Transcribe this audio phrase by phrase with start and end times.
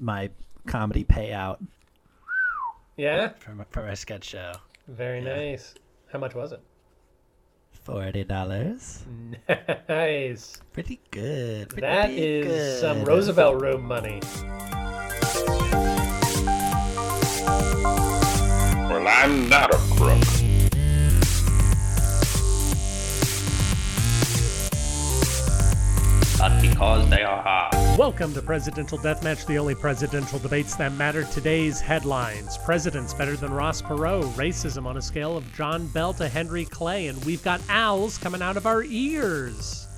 [0.00, 0.30] my
[0.66, 1.58] comedy payout
[2.96, 4.52] Yeah, for my, for my sketch show.
[4.88, 5.34] very Yeah.
[5.36, 5.74] nice.
[6.12, 6.60] How much was it?
[7.84, 9.04] Forty dollars.
[9.88, 10.58] Nice.
[10.72, 11.68] Pretty good.
[11.68, 13.04] Pretty That is some.
[13.04, 14.20] Roosevelt room money.
[18.88, 20.22] Well, I'm not a crook.
[26.38, 27.75] but because they are hard.
[27.96, 31.24] Welcome to Presidential Deathmatch, the only presidential debates that matter.
[31.24, 36.28] Today's headlines Presidents better than Ross Perot, racism on a scale of John Bell to
[36.28, 39.88] Henry Clay, and we've got owls coming out of our ears.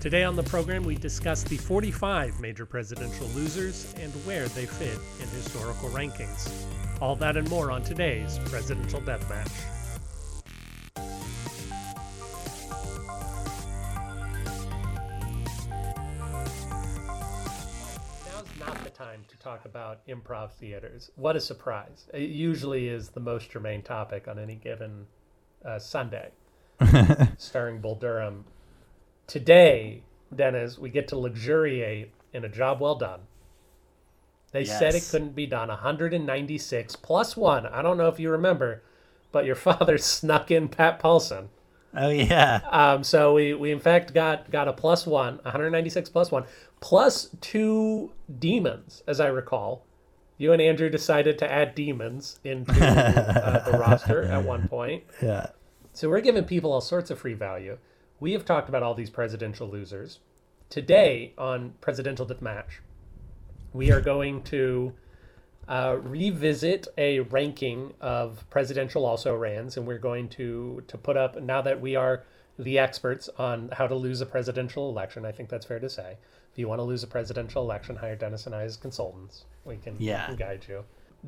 [0.00, 4.98] Today on the program, we discuss the 45 major presidential losers and where they fit
[5.20, 6.50] in historical rankings.
[7.02, 9.79] All that and more on today's Presidential Deathmatch.
[19.00, 21.10] Time to talk about improv theaters.
[21.16, 22.06] What a surprise.
[22.12, 25.06] It usually is the most germane topic on any given
[25.64, 26.32] uh, Sunday,
[27.38, 28.44] starring Bull Durham.
[29.26, 30.02] Today,
[30.36, 33.20] Dennis, we get to luxuriate in a job well done.
[34.52, 35.68] They said it couldn't be done.
[35.68, 37.64] 196 plus one.
[37.64, 38.82] I don't know if you remember,
[39.32, 41.48] but your father snuck in Pat Paulsen.
[41.94, 42.60] Oh yeah.
[42.70, 46.44] Um, so we, we in fact got got a plus one, 196 plus one,
[46.80, 49.84] plus two demons, as I recall.
[50.38, 55.04] You and Andrew decided to add demons into uh, the roster at one point.
[55.20, 55.48] Yeah.
[55.92, 57.76] So we're giving people all sorts of free value.
[58.20, 60.20] We have talked about all these presidential losers.
[60.70, 62.78] Today on Presidential Deathmatch,
[63.72, 64.94] we are going to
[65.68, 71.40] uh, revisit a ranking of presidential also rans, and we're going to to put up
[71.40, 72.24] now that we are
[72.58, 75.24] the experts on how to lose a presidential election.
[75.24, 76.16] I think that's fair to say.
[76.52, 79.44] If you want to lose a presidential election, hire Dennis and I as consultants.
[79.64, 80.26] We can, we Yeah.
[80.26, 80.84] can guide you.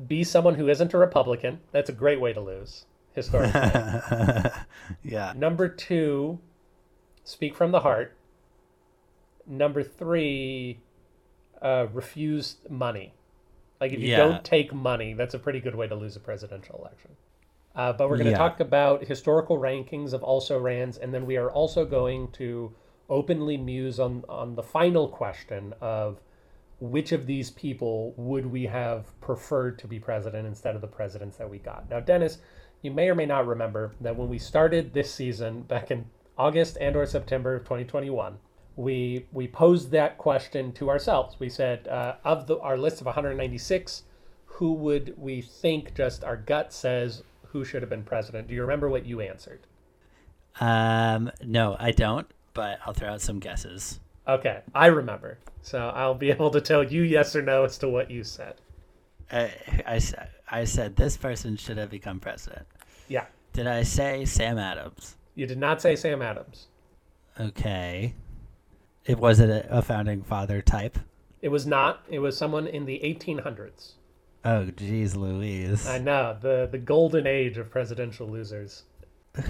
[0.07, 1.61] Be someone who isn't a Republican.
[1.71, 3.61] That's a great way to lose historically.
[5.03, 5.33] yeah.
[5.35, 6.39] Number two,
[7.23, 8.15] speak from the heart.
[9.47, 10.79] Number three,
[11.61, 13.13] uh, refuse money.
[13.83, 14.17] Like if you Yeah.
[14.17, 17.17] don't take money, that's a pretty good way to lose a presidential election.
[17.75, 18.37] Uh, but we're going to Yeah.
[18.37, 22.73] talk about historical rankings of also rans, and then we are also going to
[23.09, 26.21] openly muse on on the final question of
[26.79, 31.35] which of these people would we have preferred to be president instead of the presidents
[31.35, 31.89] that we got.
[31.89, 32.37] Now, Dennis,
[32.81, 36.05] you may or may not remember that when we started this season back in
[36.37, 38.37] August and or September of 2021,
[38.75, 41.35] we we posed that question to ourselves.
[41.39, 44.03] We said uh, of the our list of 196,
[44.45, 48.47] who would we think just our gut says who should have been president?
[48.47, 49.61] Do you remember what you answered?
[50.59, 51.31] Um.
[51.43, 52.27] No, I don't.
[52.53, 53.99] But I'll throw out some guesses.
[54.27, 55.39] Okay, I remember.
[55.61, 58.55] So I'll be able to tell you yes or no as to what you said.
[59.31, 59.51] I,
[59.87, 60.01] I,
[60.51, 62.67] I said this person should have become president.
[63.07, 63.25] Yeah.
[63.53, 65.15] Did I say Sam Adams?
[65.35, 66.67] You did not say Sam Adams.
[67.39, 68.13] Okay.
[69.05, 70.97] It was it a, founding father type?
[71.41, 72.03] It was not.
[72.09, 73.93] It was someone in the 1800s.
[74.45, 75.87] Oh, geez, Louise.
[75.87, 78.83] I know the the golden age of presidential losers.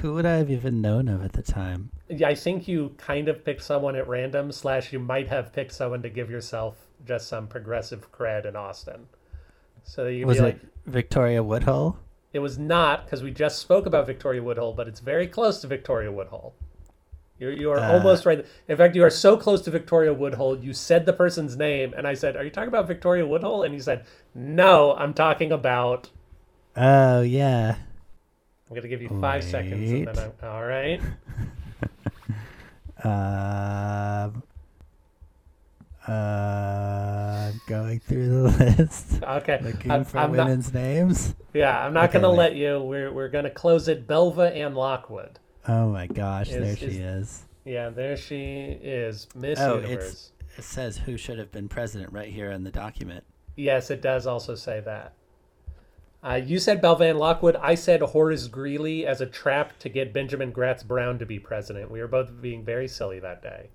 [0.02, 1.92] Who would I have even known of at the time?
[2.08, 4.52] Yeah, I think you kind of picked someone at random.
[4.52, 9.08] Slash, you might have picked someone to give yourself just some progressive cred in Austin.
[9.84, 12.00] So you Was be it like, Victoria Woodhull?
[12.32, 15.68] it was not because we just spoke about Victoria Woodhull, but it's very close to
[15.68, 16.56] Victoria Woodhull.
[17.44, 17.94] You you are Uh.
[17.94, 18.46] almost right.
[18.68, 20.58] In fact, you are so close to Victoria Woodhull.
[20.60, 23.74] You said the person's name, and I said, "Are you talking about Victoria Woodhull?" And
[23.74, 26.10] you said, "No, I'm talking about."
[26.76, 27.76] Oh, yeah.
[28.70, 31.02] I'm gonna give you five seconds, and then I'm all right.
[33.04, 34.44] Um,
[36.08, 39.22] uh, going through the list.
[39.22, 40.46] Okay, Looking I'm, for I'm not.
[40.48, 41.36] women's names.
[41.54, 42.38] Yeah, I'm not Okay, gonna wait.
[42.38, 42.80] let you.
[42.82, 44.08] We're we're gonna close it.
[44.08, 45.40] Belva Ann Lockwood.
[45.68, 47.44] Oh my gosh, Is- there she is- is.
[47.66, 50.32] Yeah, there she is, Miss Oh, Universe.
[50.58, 53.24] It says who should have been president right here in the document.
[53.56, 55.14] Yes, it does also say that.
[56.22, 57.56] Uh, you said Belva Lockwood.
[57.58, 61.90] I said Horace Greeley as a trap to get Benjamin Gratz Brown to be president.
[61.92, 63.70] We were both being very silly that day.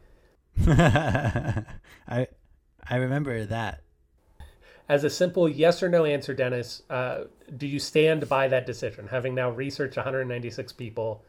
[2.09, 2.27] I
[2.89, 3.81] I remember that.
[4.89, 7.25] As a simple yes or no answer, Dennis, uh,
[7.57, 9.09] do you stand by that decision?
[9.09, 11.23] Having now researched 196 people,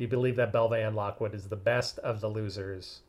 [0.00, 3.00] do you believe that Belva Ann Lockwood is the best of the losers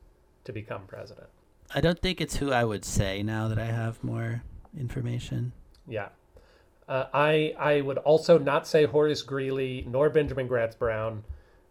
[0.43, 1.29] to become president?
[1.73, 4.43] I don't think it's who I would say now that I have more
[4.77, 5.53] information.
[5.87, 6.09] Yeah.
[6.89, 11.23] Uh, I I would also not say Horace Greeley nor Benjamin Gratz Brown,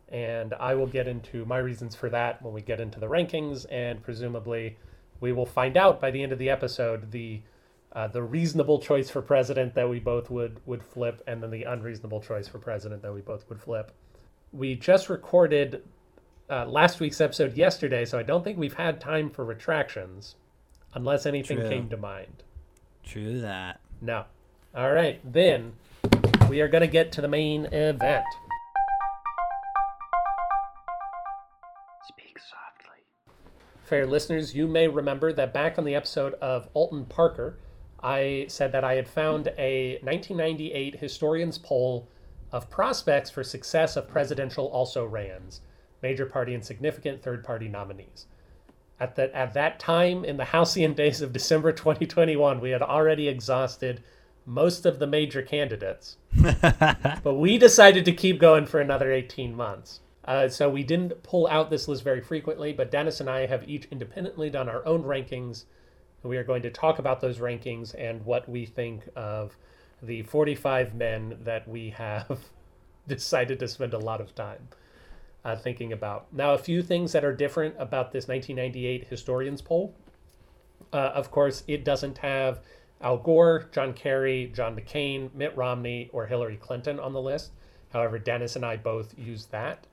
[0.09, 3.67] and I will get into my reasons for that when we get into the rankings,
[3.71, 4.79] and presumably
[5.21, 7.43] we will find out by the end of the episode the
[7.93, 11.65] uh, the reasonable choice for president that we both would would flip, and then the
[11.65, 13.93] unreasonable choice for president that we both would flip.
[14.53, 15.85] We just recorded
[16.49, 20.35] uh, last week's episode yesterday, so I don't think we've had time for retractions,
[20.93, 21.69] unless anything True.
[21.69, 22.43] came to mind.
[23.05, 23.79] True that.
[24.01, 24.25] No.
[24.75, 25.75] All right, then
[26.49, 28.25] we are going to get to the main event.
[32.09, 33.05] Speak softly.
[33.85, 37.57] Fair listeners, you may remember that back on the episode of Alton Parker,
[38.03, 42.09] I said that I had found a 1998 historians poll
[42.53, 45.61] of prospects for success of presidential also rans,
[46.03, 48.27] major party and significant third party nominees.
[48.99, 53.29] At that at that time in the halcyon days of December 2021, we had already
[53.29, 54.03] exhausted
[54.45, 56.17] most of the major candidates.
[57.23, 60.01] but we decided to keep going for another 18 months.
[60.25, 63.69] Uh, so we didn't pull out this list very frequently, but Dennis and I have
[63.69, 65.65] each independently done our own rankings.
[66.23, 69.57] We are going to talk about those rankings and what we think of
[70.03, 72.41] the 45 men that we have
[73.09, 74.69] decided to spend a lot of time
[75.45, 76.33] uh, thinking about.
[76.33, 79.95] Now, a few things that are different about this 1998 historians poll.
[80.93, 82.61] Uh, of course, it doesn't have
[83.01, 87.53] Al Gore, John Kerry, John McCain, Mitt Romney, or Hillary Clinton on the list.
[87.93, 89.87] However, Dennis and I both used that.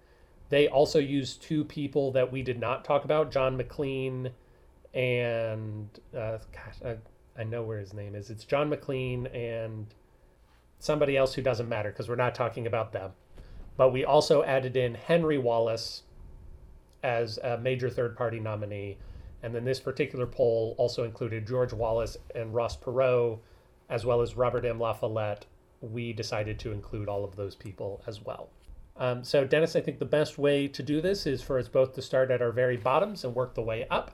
[0.50, 4.32] They also used two people that we did not talk about John McLean
[4.94, 6.98] and, uh, gosh,
[7.38, 8.30] I, know where his name is.
[8.30, 9.88] It's John McLean and
[10.80, 13.12] somebody else who doesn't matter because we're not talking about them.
[13.78, 16.04] But we also added in Henry Wallace
[17.04, 18.98] as a major third party nominee.
[19.44, 23.40] And then this particular poll also included George Wallace and Ross Perot,
[23.90, 24.80] as well as Robert M.
[24.80, 25.46] La Follette.
[25.82, 28.50] We decided to include all of those people as well.
[28.98, 31.94] Um, so, Dennis, I think the best way to do this is for us both
[31.94, 34.12] to start at our very bottoms and work the way up.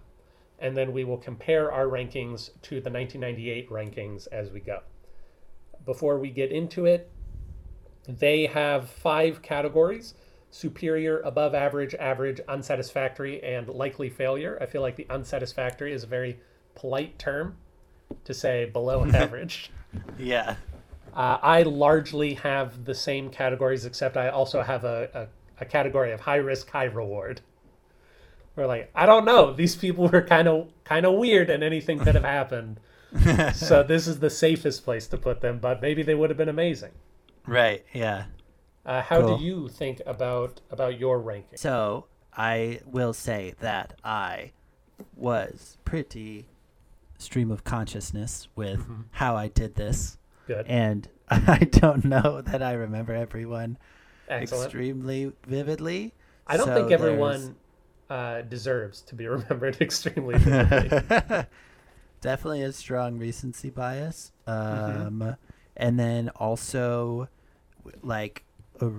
[0.63, 4.79] And then we will compare our rankings to the 1998 rankings as we go.
[5.85, 7.11] Before we get into it,
[8.07, 10.15] they have five categories
[10.53, 14.57] superior, above average, average, unsatisfactory, and likely failure.
[14.61, 16.39] I feel like the unsatisfactory is a very
[16.75, 17.57] polite term
[18.23, 19.71] to say below average.
[20.17, 20.55] Yeah.
[21.13, 25.09] Uh, I largely have the same categories, except I also have a,
[25.59, 27.41] a, a category of high risk, high reward.
[28.55, 31.99] Where like I don't know, these people were kind of kind of weird, and anything
[31.99, 32.79] could have happened.
[33.53, 36.49] so this is the safest place to put them, but maybe they would have been
[36.49, 36.91] amazing.
[37.45, 37.85] Right.
[37.93, 38.25] Yeah.
[38.85, 39.37] Uh, how Cool.
[39.37, 41.57] do you think about about your ranking?
[41.57, 42.05] So
[42.35, 44.51] I will say that I
[45.15, 46.47] was pretty
[47.17, 50.17] stream of consciousness with how I did this,
[50.47, 53.77] Good, and I don't know that I remember everyone
[54.27, 54.65] excellent.
[54.65, 56.13] extremely vividly.
[56.45, 57.55] I don't so think everyone
[58.13, 60.39] uh, deserves to be remembered extremely.
[62.21, 64.31] definitely a strong recency bias.
[64.47, 65.31] Um, Mm-hmm.
[65.75, 67.29] and then also,
[68.01, 68.43] like,
[68.81, 68.89] uh,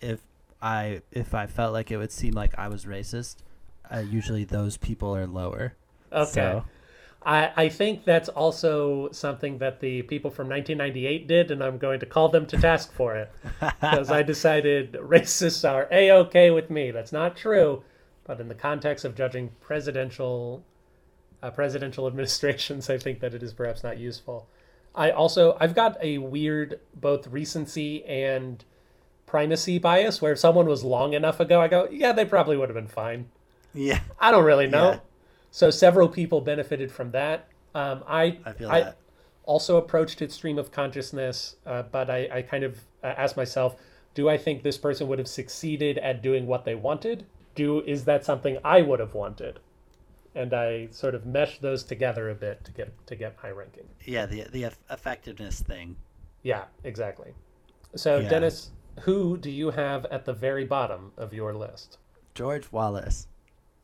[0.00, 0.20] if
[0.62, 3.36] I if I felt like it would seem like I was racist,
[3.92, 5.74] uh, usually those people are lower.
[6.12, 6.60] Okay.
[6.60, 6.64] So,
[7.22, 12.00] I, I think that's also something that the people from 1998 did, and I'm going
[12.00, 13.32] to call them to task for it.
[13.90, 16.90] Because I decided racists are a okay with me.
[16.90, 17.84] That's not true,
[18.28, 20.62] but in the context of judging presidential
[21.42, 24.48] uh, presidential administrations, I think that it is perhaps not useful.
[24.94, 28.64] I also I've got a weird both recency and
[29.26, 32.68] primacy bias, where if someone was long enough ago, I go, yeah, they probably would
[32.68, 33.28] have been fine.
[33.74, 34.90] yeah, I don't really know.
[34.92, 34.98] Yeah.
[35.50, 37.48] So several people benefited from that.
[37.74, 38.96] Um, I I feel I that.
[39.44, 43.76] also approached it stream of consciousness, uh, but I, I kind of uh, asked myself,
[44.14, 47.24] do I think this person would have succeeded at doing what they wanted?
[47.58, 49.60] Do is that something I would have wanted?
[50.34, 53.88] And I sort of meshed those together a bit to get to get my ranking.
[54.04, 55.96] yeah, the the effectiveness thing.
[56.42, 57.32] Yeah, exactly.
[57.96, 58.28] So Yeah.
[58.28, 61.98] Dennis, who do you have at the very bottom of your list?
[62.34, 63.26] George Wallace.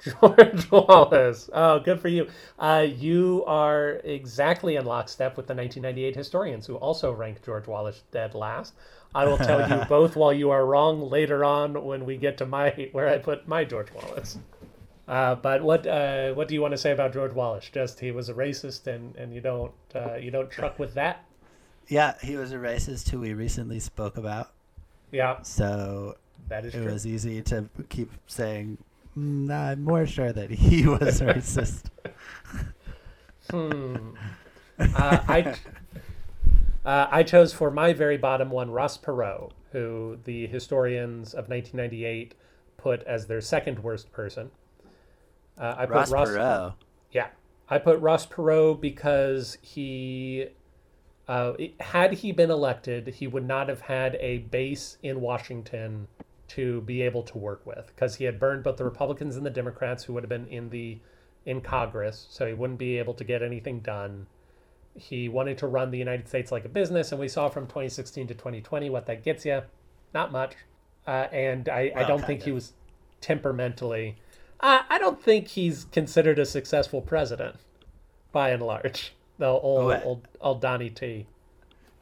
[0.21, 1.49] George Wallace.
[1.53, 2.29] Oh, good for you.
[2.59, 8.03] Uh, you are exactly in lockstep with the 1998 historians who also rank George Wallace
[8.13, 8.75] dead last.
[9.15, 12.47] I will tell you both while you are wrong later on when we get to
[12.47, 14.39] my where I put my George Wallace.
[15.07, 17.69] Uh, but what uh, what do you want to say about George Wallace?
[17.73, 21.25] Just he was a racist, and, and you don't uh, you don't truck with that.
[21.89, 24.53] Yeah, he was a racist who we recently spoke about.
[25.13, 26.17] Yeah, So
[26.49, 26.93] that is it true.
[26.93, 28.79] was easy to keep saying,
[29.17, 31.85] "Mm, I'm more sure that he was racist.
[33.51, 33.97] Hmm.
[34.79, 35.55] Uh, I
[36.85, 42.35] uh, I chose for my very bottom one Ross Perot, who the historians of 1998
[42.77, 44.51] put as their second worst person.
[45.59, 46.29] Uh, I Ross put Ross.
[46.29, 46.75] Perot.
[47.13, 47.29] Yeah,
[47.69, 50.49] I put Ross Perot because he,
[51.29, 56.09] uh, it- had he been elected, he would not have had a base in Washington
[56.49, 59.51] to be able to work with because he had burned both the Republicans and the
[59.51, 60.99] Democrats who would have been in the
[61.47, 64.27] in Congress, so he wouldn't be able to get anything done.
[64.97, 68.29] He wanted to run the United States like a business, and we saw from 2016
[68.29, 69.63] to 2020 what that gets you.
[70.13, 70.55] Not much.
[71.07, 72.73] Uh, and I, I don't think he was
[73.21, 74.17] temperamentally.
[74.61, 77.57] I, I don't think he's considered a successful president,
[78.33, 79.15] by and large.
[79.39, 80.05] The old What?
[80.05, 81.27] old, old Donnie T.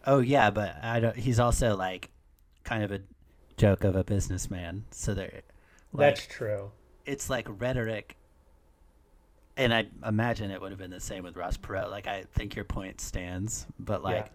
[0.06, 1.16] Oh yeah, but I don't.
[1.16, 2.10] He's also like
[2.64, 3.00] kind of a
[3.56, 4.84] joke of a businessman.
[4.90, 5.40] So there,
[5.92, 6.72] like, That's true.
[7.06, 8.16] it's like rhetoric.
[9.56, 11.90] And I imagine it would have been the same with Ross Perot.
[11.90, 14.32] Like I think your point stands, but like,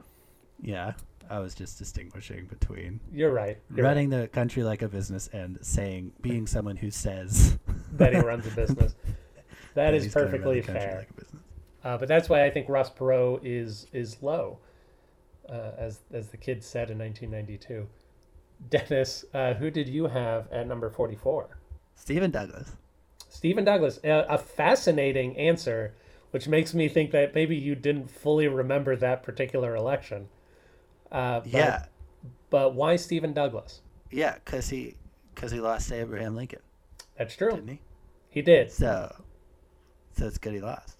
[0.61, 0.93] yeah,
[1.29, 3.57] I was just distinguishing between You're right.
[3.75, 3.89] You're right.
[3.89, 7.57] running the country like a business and saying being someone who says
[7.93, 8.95] that he runs a business.
[9.73, 11.05] That is run the perfectly fair.
[11.07, 11.27] like.
[11.83, 14.57] Uh, but that's why I think Ross Perot is is low,
[15.47, 17.87] uh, as as the kids said in 1992.
[18.69, 21.59] Dennis, uh, who did you have at number 44?
[21.93, 22.71] Stephen Douglas.
[23.29, 23.99] Stephen Douglas.
[24.03, 25.93] A, a fascinating answer,
[26.31, 30.27] which makes me think that maybe you didn't fully remember that particular election.
[31.11, 31.85] Uh, but, Yeah,
[32.49, 33.81] But why Stephen Douglas?
[34.11, 34.95] yeah, because he
[35.35, 36.59] because he lost to Abraham Lincoln,
[37.17, 37.51] That's true.
[37.51, 37.79] didn't he?
[38.29, 38.71] He did.
[38.71, 39.13] So,
[40.17, 40.95] so it's good he lost.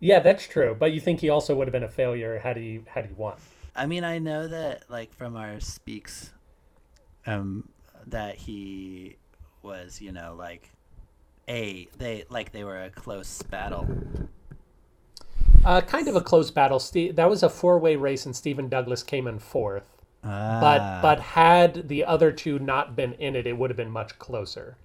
[0.00, 0.76] Yeah, that's true.
[0.78, 3.36] But you think he also would have been a failure had he had he won?
[3.74, 6.32] I mean, I know that like from our speaks,
[7.26, 7.68] um,
[8.06, 9.16] that he
[9.62, 10.70] was, you know, like
[11.48, 13.86] a they like they were a close battle.
[15.64, 16.78] Uh, kind of a close battle.
[16.78, 19.96] Ste that was a four-way race, and Stephen Douglas came in fourth.
[20.24, 23.90] Ah, But but had the other two not been in it, it would have been
[23.90, 24.76] much closer,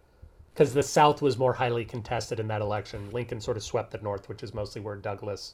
[0.53, 3.11] because the South was more highly contested in that election.
[3.11, 5.53] Lincoln sort of swept the North, which is mostly where Douglas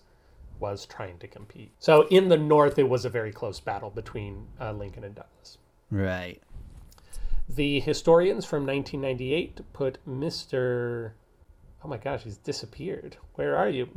[0.59, 1.71] was trying to compete.
[1.79, 5.57] So in the North, it was a very close battle between uh, Lincoln and Douglas.
[5.89, 6.41] right.
[7.49, 11.13] The historians from 1998 put Mr.
[11.83, 13.17] Oh my gosh, he's disappeared.
[13.33, 13.89] Where are you?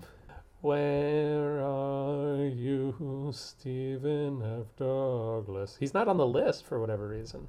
[0.62, 4.66] Where are you, Stephen F.
[4.78, 5.76] Douglas?
[5.78, 7.48] He's not on the list for whatever reason.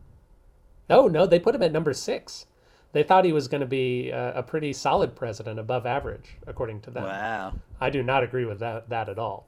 [0.89, 2.47] Oh, no, they put him at number six.
[2.91, 6.81] They thought he was going to be a, a pretty solid president, above average, according
[6.81, 7.03] to them.
[7.03, 7.53] Wow.
[7.79, 9.47] I do not agree with that, that at all.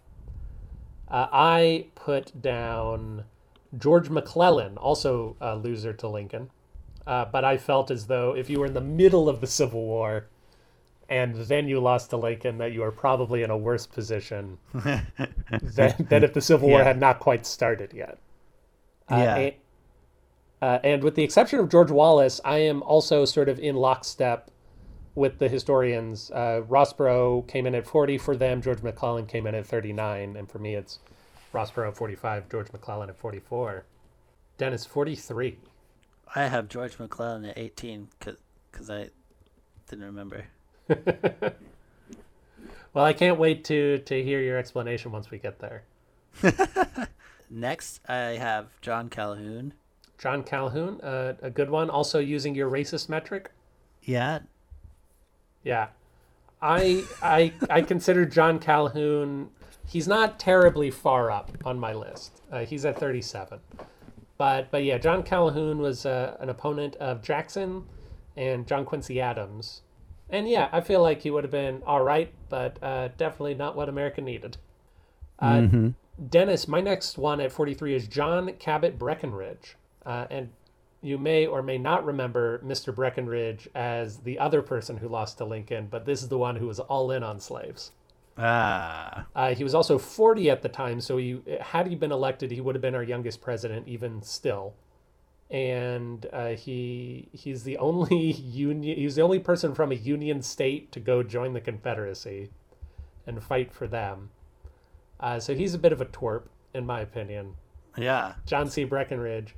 [1.09, 3.25] Uh, I put down
[3.77, 6.49] George McClellan, also a loser to Lincoln.
[7.07, 9.85] Uh, but I felt as though if you were in the middle of the Civil
[9.85, 10.25] War
[11.07, 15.93] and then you lost to Lincoln, that you are probably in a worse position than,
[16.09, 16.85] than if the Civil War Yeah.
[16.85, 18.17] had not quite started yet.
[19.11, 19.35] Uh, Yeah.
[19.37, 19.53] and,
[20.63, 24.49] uh, and with the exception of George Wallace, I am also sort of in lockstep
[25.13, 26.31] with the historians.
[26.31, 28.61] Uh, Ross Perot came in at 40 for them.
[28.63, 30.35] George McClellan came in at 39.
[30.35, 30.97] And for me, it's
[31.55, 33.85] Ross Perot 45, George McClellan at 44.
[34.57, 35.57] Dennis, 43.
[36.35, 39.09] I have George McClellan at 18 because I
[39.89, 40.45] didn't remember.
[42.93, 45.83] Well, I can't wait to, to hear your explanation once we get there.
[47.49, 49.73] Next, I have John Calhoun.
[50.17, 51.89] John Calhoun, uh, a good one.
[51.89, 53.51] Also using your racist metric.
[54.01, 54.39] Yeah,
[55.61, 55.87] Yeah,
[56.61, 59.49] I I I consider John Calhoun.
[59.87, 62.41] He's not terribly far up on my list.
[62.51, 63.59] Uh, he's at 37,
[64.37, 67.85] but but yeah, John Calhoun was uh, an opponent of Jackson
[68.35, 69.81] and John Quincy Adams,
[70.29, 73.75] and yeah, I feel like he would have been all right, but uh, definitely not
[73.75, 74.57] what America needed.
[75.39, 75.67] Uh,
[76.29, 79.75] Dennis, my next one at 43 is John Cabell Breckinridge,
[80.05, 80.49] uh, and
[81.01, 82.95] you may or may not remember Mr.
[82.95, 86.67] Breckinridge as the other person who lost to Lincoln, but this is the one who
[86.67, 87.91] was all in on slaves.
[88.37, 92.51] Ah, Uh, he was also 40 at the time, so he, had he been elected,
[92.51, 94.73] he would have been our youngest president, even still.
[95.51, 100.91] And uh, he he's the only union he's the only person from a union state
[100.93, 102.49] to go join the Confederacy
[103.27, 104.31] and fight for them.
[105.19, 107.55] Uh, so he's a bit of a twerp, in my opinion.
[107.95, 108.33] yeah.
[108.45, 108.83] John C.
[108.83, 109.55] Breckinridge.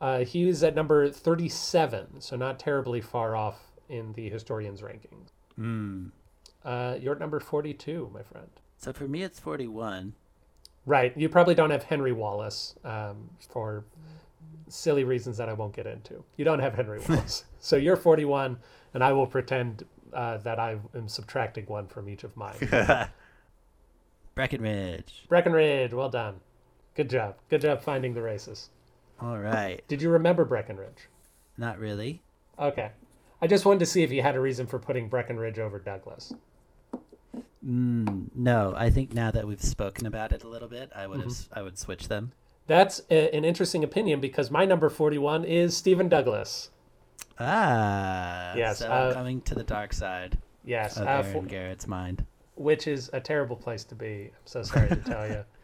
[0.00, 5.28] Uh, he was at number 37, so not terribly far off in the historians' rankings.
[5.58, 6.10] Mm.
[6.64, 8.48] Uh, you're at number 42, my friend.
[8.76, 10.14] So for me, it's 41.
[10.86, 11.16] Right.
[11.16, 13.84] You probably don't have Henry Wallace um, for
[14.68, 16.24] silly reasons that I won't get into.
[16.36, 17.44] You don't have Henry Wallace.
[17.60, 18.58] so you're 41,
[18.94, 22.56] and I will pretend uh, that I am subtracting one from each of mine.
[24.34, 25.24] Breckinridge.
[25.28, 25.92] Breckinridge.
[25.92, 26.40] well done.
[26.94, 27.36] Good job.
[27.48, 28.70] Good job finding the races.
[29.20, 29.82] All right.
[29.88, 31.08] Did you remember Breckinridge?
[31.56, 32.22] Not really.
[32.58, 32.90] Okay.
[33.40, 36.32] I just wanted to see if you had a reason for putting Breckinridge over Douglas.
[37.66, 41.20] Mm, no, I think now that we've spoken about it a little bit, I would
[41.20, 41.58] have Mm-hmm.
[41.58, 42.32] I would switch them.
[42.66, 46.70] That's a, an interesting opinion because my number 41 is Stephen Douglas.
[47.38, 51.86] Ah, Yes, So uh, coming to the dark side Yes, of uh, Aaron for- Garrett's
[51.86, 52.24] mind.
[52.54, 54.30] which is a terrible place to be.
[54.32, 55.44] I'm so sorry to tell you.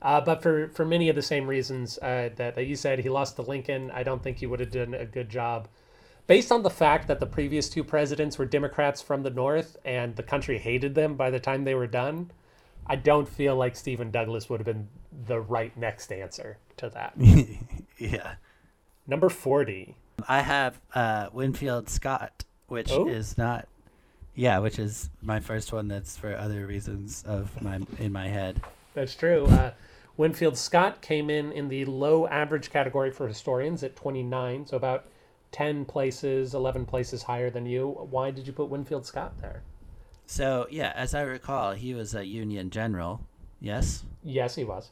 [0.00, 3.08] Uh, but for, for many of the same reasons uh, that, that you said, he
[3.08, 3.90] lost to Lincoln.
[3.90, 5.66] I don't think he would have done a good job.
[6.28, 10.14] Based on the fact that the previous two presidents were Democrats from the North and
[10.14, 12.30] the country hated them by the time they were done,
[12.86, 14.88] I don't feel like Stephen Douglas would have been
[15.26, 17.14] the right next answer to that.
[17.98, 18.34] yeah.
[19.06, 19.96] Number 40.
[20.28, 23.08] I have uh, Winfield Scott, which Oh.
[23.08, 23.66] is not,
[24.34, 25.88] yeah, which is my first one.
[25.88, 28.60] That's for other reasons of my in my head.
[28.92, 29.46] That's true.
[29.46, 29.70] Uh,
[30.18, 35.06] Winfield Scott came in in the low average category for historians at 29, so about
[35.52, 37.88] 10 places, 11 places higher than you.
[38.10, 39.62] Why did you put Winfield Scott there?
[40.26, 43.20] So yeah, as I recall, he was a Union general.
[43.60, 44.90] Yes, Yes, he was.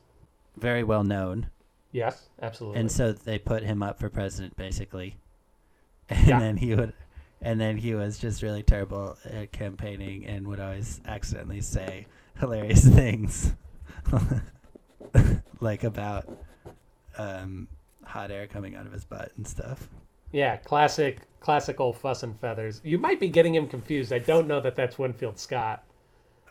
[0.56, 1.50] very well known,
[1.92, 2.80] Yes, absolutely.
[2.80, 5.16] and so they put him up for president basically,
[6.08, 6.38] and Yeah.
[6.40, 6.94] then he would,
[7.42, 12.06] and then he was just really terrible at campaigning and would always accidentally say
[12.40, 13.52] hilarious things,
[15.60, 16.28] like about
[17.18, 17.68] um,
[18.04, 19.88] hot air coming out of his butt and stuff.
[20.32, 22.80] Yeah, classic, classical fuss and feathers.
[22.84, 24.12] You might be getting him confused.
[24.12, 25.82] I don't know that that's Winfield Scott,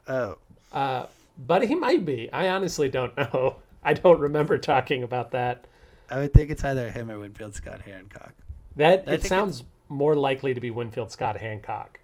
[0.07, 0.37] Oh,
[0.71, 1.07] uh,
[1.47, 2.31] but he might be.
[2.31, 3.57] I honestly don't know.
[3.83, 5.65] I don't remember talking about that.
[6.09, 8.33] I would think it's either him or Winfield Scott Hancock.
[8.75, 11.99] That I it sounds more likely to be Winfield Scott Hancock.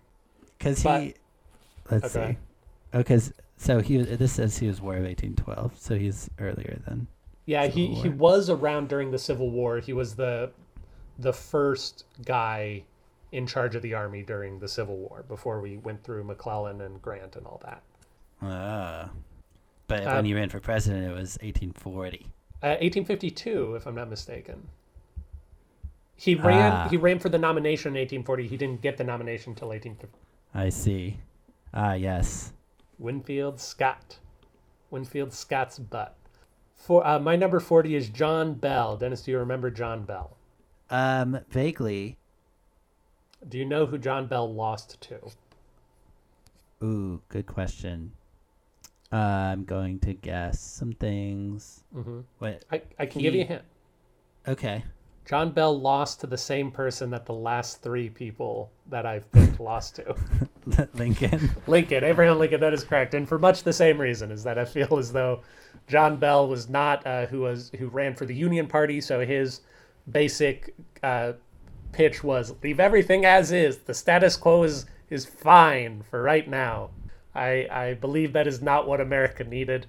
[0.57, 1.15] Because he,
[1.89, 2.31] let's Okay.
[2.33, 2.37] see,
[2.93, 3.97] oh, because so he.
[3.97, 7.07] This says he was War of eighteen twelve, so he's earlier than.
[7.45, 8.17] Yeah, he, Civil he War.
[8.17, 9.79] was around during the Civil War.
[9.79, 10.51] He was the
[11.19, 12.83] the first guy
[13.31, 17.01] in charge of the army during the Civil War before we went through McClellan and
[17.01, 17.81] Grant and all that.
[18.41, 19.09] Ah,
[19.87, 22.27] but Uh, when he ran for president, it was eighteen forty.
[22.63, 24.67] Uh, 1852, if I'm not mistaken.
[26.15, 26.87] He ran Ah.
[26.89, 28.47] he ran for the nomination in 1840.
[28.47, 30.19] He didn't get the nomination until 1850.
[30.53, 31.17] I see.
[31.73, 32.53] Ah, yes.
[32.99, 34.19] Winfield Scott.
[34.91, 36.15] Winfield Scott's butt.
[36.75, 38.97] For uh, my number 40 is John Bell.
[38.97, 40.35] Dennis, do you remember John Bell?
[40.91, 42.17] Um, vaguely.
[43.47, 45.19] Do you know who John Bell lost to?
[46.83, 48.11] Ooh, good question.
[49.11, 51.83] Uh, I'm going to guess some things.
[51.95, 52.19] Mm-hmm.
[52.39, 52.65] What?
[52.71, 53.61] I, I can give you a hint.
[54.47, 54.83] Okay.
[55.25, 59.59] John Bell lost to the same person that the last three people that I've picked
[59.61, 60.15] lost to.
[60.93, 61.51] Lincoln.
[61.67, 64.65] Lincoln, Abraham Lincoln, that is correct, and for much the same reason is that I
[64.65, 65.41] feel as though
[65.87, 69.61] John Bell was not uh, who was who ran for the Union Party, so his
[70.11, 71.33] basic uh,
[71.91, 73.77] pitch was leave everything as is.
[73.79, 76.89] The status quo is is fine for right now.
[77.35, 79.87] I I believe that is not what America needed,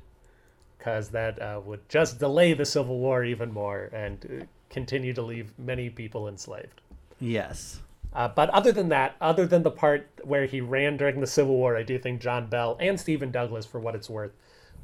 [0.79, 5.23] because that uh, would just delay the Civil War even more and uh, continue to
[5.23, 6.81] leave many people enslaved.
[7.21, 7.81] yes.
[8.15, 11.57] Uh, but other than that, other than the part where he ran during the Civil
[11.57, 14.33] War, I do think John Bell and Stephen Douglas, for what it's worth,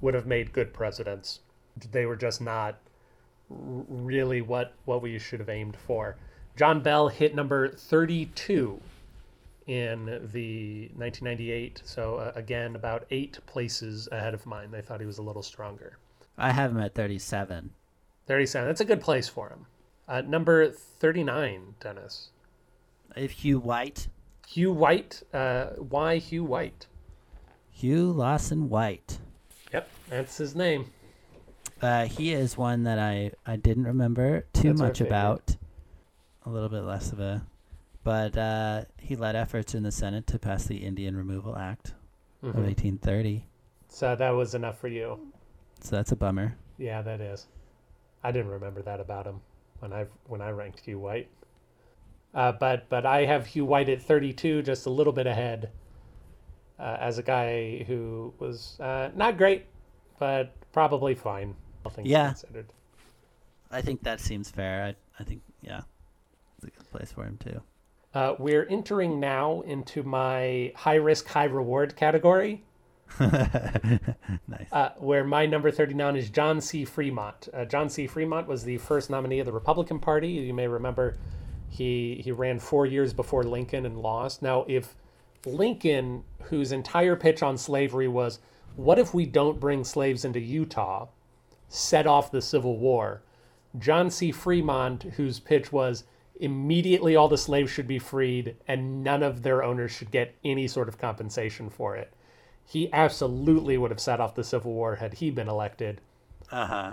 [0.01, 1.41] would have made good presidents.
[1.93, 2.79] They were just not
[3.51, 6.17] really what what we should have aimed for.
[6.57, 8.81] John Bell hit number 32
[9.67, 14.71] in the 1998, so uh, again about eight places ahead of mine.
[14.71, 15.99] They thought he was a little stronger.
[16.37, 17.71] I have him at thirty-seven.
[18.27, 18.69] 37.
[18.69, 19.67] That's a good place for him.
[20.07, 22.29] Uh, number 39, Dennis.
[23.17, 24.09] If Hugh White,
[24.47, 25.23] Hugh White.
[25.33, 26.87] Uh, why Hugh White?
[27.71, 29.19] Hugh Lawson White.
[29.73, 30.91] Yep, that's his name.
[31.81, 35.57] Uh, he is one that I, I didn't remember too That's much about.
[36.45, 37.45] A little bit less of a,
[38.05, 41.95] but uh, he led efforts in the Senate to pass the Indian Removal Act
[42.43, 42.65] of Mhm.
[42.65, 43.45] 1830.
[43.89, 45.19] So that was enough for you.
[45.81, 46.57] So that's a bummer.
[46.79, 47.47] Yeah, that is.
[48.25, 49.41] I didn't remember that about him
[49.81, 51.29] when I when I ranked Hugh White.
[52.35, 55.71] Uh, but but I have Hugh White at 32, just a little bit ahead.
[56.79, 59.67] Uh, as a guy who was uh, not great,
[60.19, 61.55] but probably fine.
[61.89, 62.29] All things Yeah.
[62.29, 62.67] Considered.
[63.71, 64.85] I think that seems fair.
[64.85, 65.81] I, I think yeah,
[66.57, 67.61] it's a good place for him too.
[68.15, 72.65] Uh, we're entering now into my high risk, high reward category.
[73.21, 74.71] nice.
[74.73, 76.85] uh, where my number 39 is John C.
[76.85, 77.49] Fremont.
[77.55, 78.07] Uh, John C.
[78.07, 80.29] Fremont was the first nominee of the Republican Party.
[80.29, 81.17] You may remember
[81.71, 84.43] he he ran four years before Lincoln and lost.
[84.43, 84.95] Now, if
[85.47, 88.41] Lincoln, whose entire pitch on slavery was,
[88.77, 91.09] "What if we don't bring slaves into Utah?"
[91.69, 93.23] Set off the Civil War.
[93.79, 94.33] John C.
[94.33, 96.05] Fremont, whose pitch was
[96.41, 100.69] immediately all the slaves should be freed and none of their owners should get any
[100.69, 102.13] sort of compensation for it
[102.69, 106.03] he absolutely would have set off the Civil War had he been elected.
[106.53, 106.93] Uh huh.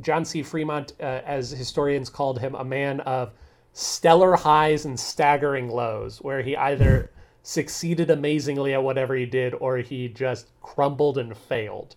[0.00, 0.42] John C.
[0.42, 3.32] Fremont, uh, as historians called him, a man of
[3.72, 7.10] stellar highs and staggering lows, where he either
[7.42, 11.96] succeeded amazingly at whatever he did or he just crumbled and failed.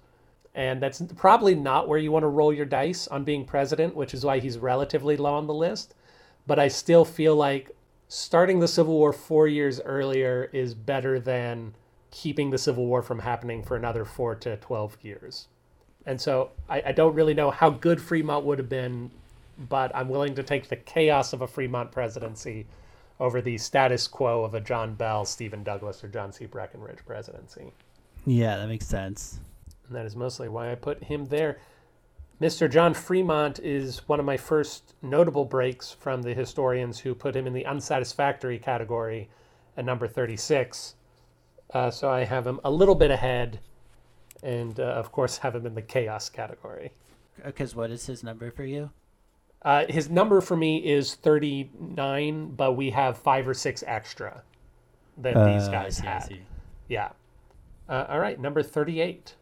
[0.59, 4.13] And that's probably not where you want to roll your dice on being president, which
[4.13, 5.95] is why he's relatively low on the list.
[6.45, 7.73] But I still feel like
[8.09, 11.75] starting the Civil War four years earlier is better than
[12.11, 15.47] keeping the Civil War from happening for another four to 12 years.
[16.05, 19.11] And so I, I don't really know how good Fremont would have been,
[19.57, 22.67] but I'm willing to take the chaos of a Fremont presidency
[23.17, 26.47] over the status quo of a John Bell, Stephen Douglas, or John C.
[26.47, 27.71] Breckinridge presidency.
[28.25, 29.39] Yeah, that makes sense.
[29.89, 31.57] And that is mostly why I put him there.
[32.39, 32.71] Mr.
[32.71, 37.47] John Fremont is one of my first notable breaks from the historians who put him
[37.47, 39.29] in the unsatisfactory category
[39.75, 40.95] at number 36.
[41.73, 43.59] Uh, so I have him a little bit ahead,
[44.41, 46.91] and uh, of course, have him in the chaos category.
[47.43, 48.91] Because what is his number for you?
[49.63, 54.43] Uh, his number for me is 39, but we have five or six extra
[55.17, 56.39] that these Uh, guys had.
[56.87, 57.09] Yeah.
[57.89, 59.35] Uh, all right, number 38,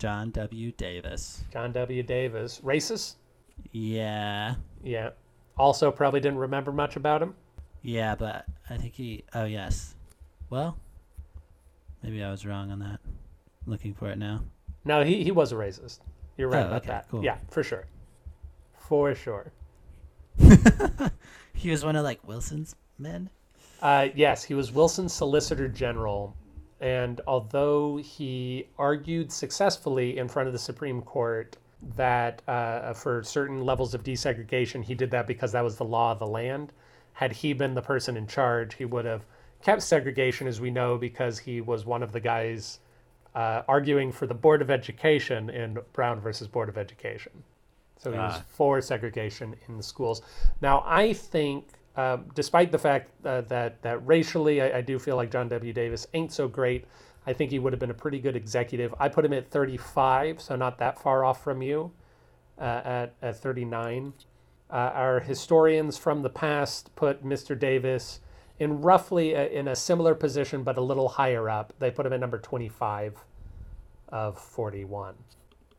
[0.00, 0.72] John W.
[0.72, 1.44] Davis.
[1.52, 2.02] John W.
[2.02, 2.60] Davis.
[2.64, 3.16] Racist?
[3.70, 4.54] Yeah.
[4.82, 5.10] Yeah.
[5.58, 7.34] Also, probably didn't remember much about him.
[7.82, 9.24] Yeah, but I think he.
[9.34, 9.94] Oh, yes.
[10.48, 10.78] Well,
[12.02, 12.98] maybe I was wrong on that.
[13.66, 14.42] Looking for it now.
[14.86, 16.00] No, he, he was a racist.
[16.38, 17.08] You're right Oh, about okay, that.
[17.10, 17.22] cool.
[17.22, 17.84] Yeah, for sure.
[18.88, 19.52] For sure.
[21.52, 23.28] He was one of like Wilson's men.
[23.82, 26.34] Uh, yes, he was Wilson's Solicitor General.
[26.80, 31.56] And although he argued successfully in front of the Supreme Court
[31.96, 36.12] that uh, for certain levels of desegregation, he did that because that was the law
[36.12, 36.72] of the land,
[37.12, 39.24] had he been the person in charge, he would have
[39.62, 42.80] kept segregation, as we know, because he was one of the guys
[43.34, 47.32] uh, arguing for the Board of Education in Brown versus Board of Education.
[47.98, 48.44] So he was Ah.
[48.48, 50.22] for segregation in the schools.
[50.62, 51.68] Now, I think,
[52.00, 55.72] uh, despite the fact uh, that that racially, I, I do feel like John W.
[55.72, 56.86] Davis ain't so great.
[57.26, 58.94] I think he would have been a pretty good executive.
[58.98, 61.92] I put him at 35, so not that far off from you,
[62.58, 64.14] uh, at at 39.
[64.70, 67.58] Uh, our historians from the past put Mr.
[67.58, 68.20] Davis
[68.58, 71.74] in roughly a, in a similar position, but a little higher up.
[71.80, 73.24] They put him at number 25
[74.08, 75.16] of 41.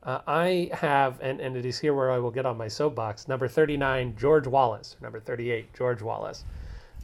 [0.04, 3.28] Uh, I have, and, and it is here where I will get on my soapbox,
[3.28, 4.96] number 39, George Wallace.
[5.02, 6.44] Number 38, George Wallace.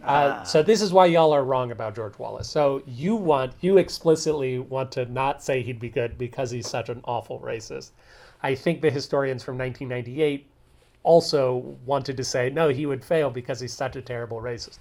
[0.03, 2.49] Uh, so this is why y'all are wrong about George Wallace.
[2.49, 6.89] So you want, you explicitly want to not say he'd be good because he's such
[6.89, 7.91] an awful racist.
[8.43, 10.47] I think the historians from 1998
[11.03, 14.79] also wanted to say, no, he would fail because he's such a terrible racist.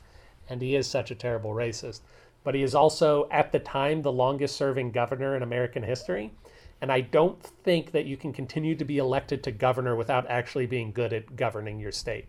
[0.48, 2.00] And he is such a terrible racist.
[2.44, 6.32] But he is also, at the time, the longest serving governor in American history.
[6.80, 10.66] And I don't think that you can continue to be elected to governor without actually
[10.66, 12.26] being good at governing your state.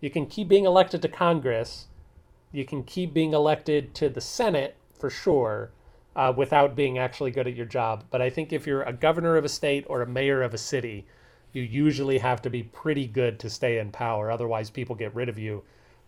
[0.00, 1.88] You can keep being elected to Congress,
[2.52, 5.70] you can keep being elected to the Senate for sure,
[6.16, 8.04] uh, without being actually good at your job.
[8.10, 10.58] But I think if you're a governor of a state or a mayor of a
[10.58, 11.06] city,
[11.52, 14.30] you usually have to be pretty good to stay in power.
[14.30, 15.62] Otherwise, people get rid of you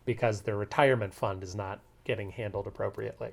[0.04, 3.30] because their retirement fund is not getting handled appropriately.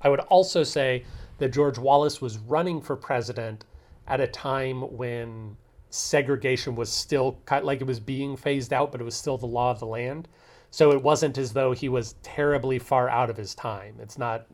[0.00, 1.04] I would also say
[1.42, 3.64] that George Wallace was running for president
[4.06, 5.56] at a time when
[5.90, 9.72] segregation was still like it was being phased out, but it was still the law
[9.72, 10.28] of the land.
[10.70, 13.96] So it wasn't as though he was terribly far out of his time.
[13.98, 14.46] It's not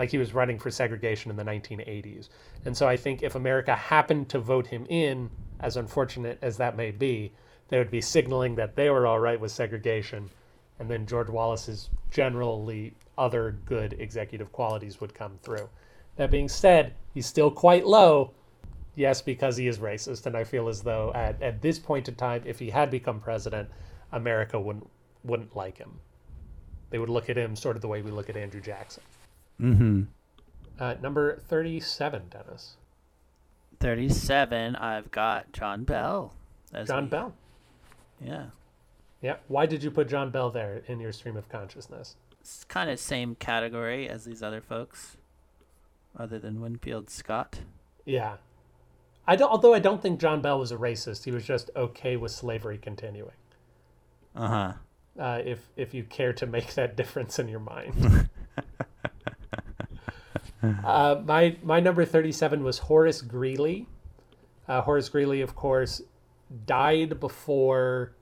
[0.00, 2.28] like he was running for segregation in the 1980s.
[2.64, 6.76] And so I think if America happened to vote him in, as unfortunate as that
[6.76, 7.34] may be,
[7.68, 10.28] they would be signaling that they were all right with segregation.
[10.80, 15.68] And then George Wallace's generally other good executive qualities would come through.
[16.16, 18.32] That being said, he's still quite low.
[18.94, 20.26] Yes, because he is racist.
[20.26, 23.20] And I feel as though at, at this point in time, if he had become
[23.20, 23.68] president,
[24.12, 24.88] America wouldn't
[25.24, 25.98] wouldn't like him.
[26.90, 29.02] They would look at him sort of the way we look at Andrew Jackson.
[29.60, 30.02] Mm-hmm.
[30.78, 32.76] Uh, number 37, Dennis.
[33.80, 36.32] 37, I've got John Bell.
[36.72, 37.34] as John the- Bell.
[38.24, 38.46] Yeah.
[39.20, 39.36] Yeah.
[39.48, 42.16] Why did you put John Bell there in your stream of consciousness?
[42.40, 45.16] It's kind of same category as these other folks,
[46.18, 47.60] other than Winfield Scott.
[48.04, 48.36] Yeah.
[49.26, 52.16] I don't, although I don't think John Bell was a racist, he was just okay
[52.16, 53.34] with slavery continuing.
[54.34, 54.72] Uh huh.
[55.18, 58.28] Uh, if if you care to make that difference in your mind.
[60.84, 63.88] uh, my my number thirty seven was Horace Greeley.
[64.68, 66.02] Uh, Horace Greeley, of course,
[66.66, 68.12] died before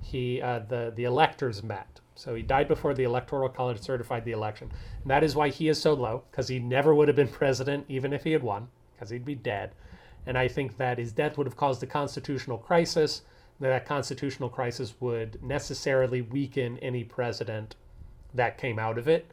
[0.00, 2.00] he uh, the the electors met.
[2.16, 4.70] So he died before the Electoral College certified the election.
[5.02, 7.84] And that is why he is so low, because he never would have been president
[7.88, 9.72] even if he had won, because he'd be dead.
[10.24, 13.22] And I think that his death would have caused a constitutional crisis.
[13.60, 17.76] That, constitutional crisis would necessarily weaken any president
[18.34, 19.30] that came out of it.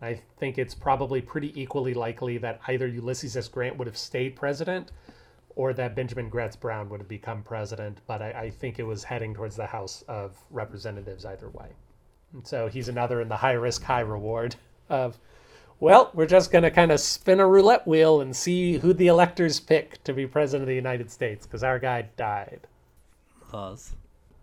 [0.00, 3.48] I think it's probably pretty equally likely that either Ulysses S.
[3.48, 4.92] Grant would have stayed president
[5.56, 8.00] or that Benjamin Gratz Brown would have become president.
[8.06, 11.68] But I, I think it was heading towards the House of Representatives either way.
[12.36, 14.56] And so he's another in the high risk, high reward
[14.90, 15.18] of,
[15.80, 19.06] well, we're just going to kind of spin a roulette wheel and see who the
[19.06, 22.66] electors pick to be president of the United States because our guy died.
[23.54, 23.94] Laws.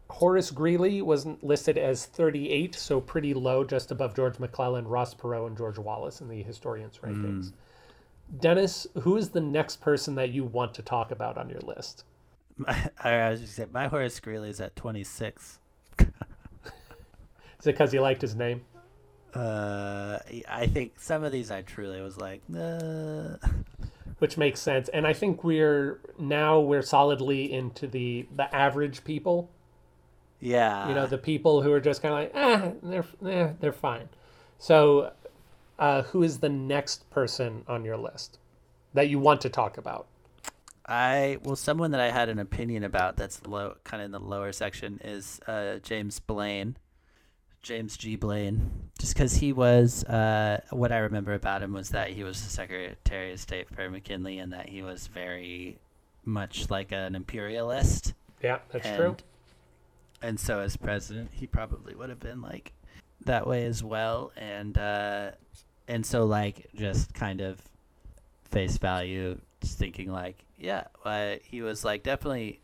[0.09, 5.45] Horace Greeley wasn't listed as 38, so pretty low, just above George McClellan, Ross Perot,
[5.45, 7.51] and George Wallace in the historians' rankings.
[7.51, 7.53] Mm.
[8.39, 12.05] Dennis, who is the next person that you want to talk about on your list?
[12.57, 15.59] My, I was just say my Horace Greeley is at 26.
[17.63, 18.61] Is it because you liked his name?
[19.33, 23.37] Uh, I think some of these I truly was like, uh...
[24.19, 24.89] which makes sense.
[24.89, 29.49] And I think we're now we're solidly into the the average people
[30.43, 30.89] yeah.
[30.89, 34.09] You know, the people who are just kind of like, ah, they're, they're, they're fine.
[34.59, 35.13] So,
[35.79, 38.39] uh, who is the next person on your list
[38.93, 40.05] that you want to talk about?
[40.85, 44.19] I well, someone that I had an opinion about that's low, kind of in the
[44.19, 46.75] lower section is uh, James Blaine,
[47.63, 48.15] James G.
[48.15, 48.89] Blaine.
[48.99, 52.49] Just because he was, uh, what I remember about him was that he was the
[52.49, 55.79] Secretary of State for McKinley, and that he was very
[56.23, 58.13] much like an imperialist.
[58.41, 59.15] Yeah, that's and, true
[60.23, 62.71] and so as president, he probably would have been like
[63.25, 64.31] that way as well.
[64.37, 65.31] And uh,
[65.87, 67.61] and so like just kind of
[68.45, 72.61] face value, just thinking like, yeah, uh, he was like definitely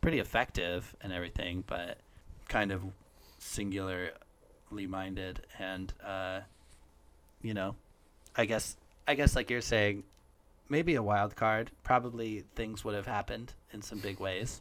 [0.00, 1.98] pretty effective and everything, but
[2.48, 2.82] kind of
[4.72, 6.40] minded and uh,
[7.42, 7.74] you know,
[8.36, 10.04] I guess I guess like you're saying,
[10.68, 11.70] maybe a wild card.
[11.82, 14.60] Probably things would have happened in some big ways.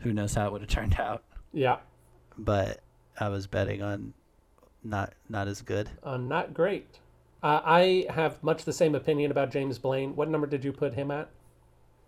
[0.00, 1.22] Who knows how it would have turned out?
[1.52, 1.78] Yeah.
[2.38, 2.80] But
[3.18, 4.12] I was betting on
[4.84, 5.90] not not as good.
[6.02, 6.98] Uh, not great.
[7.42, 10.16] Uh, I have much the same opinion about James Blaine.
[10.16, 11.28] What number did you put him at?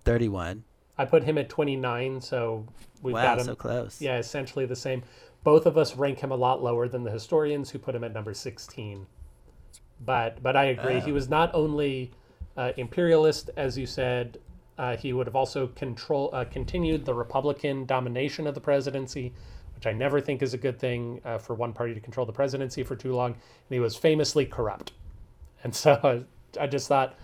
[0.05, 0.65] Thirty-one.
[0.97, 2.67] I put him at twenty-nine, so
[3.03, 4.01] we've wow, got him so close.
[4.01, 5.03] Yeah, essentially the same.
[5.45, 8.13] Both of us rank him a lot lower than the historians who put him at
[8.13, 9.07] number sixteen.
[10.05, 10.97] But but I agree.
[10.97, 11.01] Oh.
[11.01, 12.13] He was not only
[12.57, 14.39] uh, imperialist, as you said,
[14.79, 19.33] uh, he would have also control uh, continued the Republican domination of the presidency,
[19.75, 22.33] which I never think is a good thing uh, for one party to control the
[22.33, 23.33] presidency for too long.
[23.33, 24.93] And he was famously corrupt,
[25.65, 26.25] and so
[26.61, 27.15] I just thought,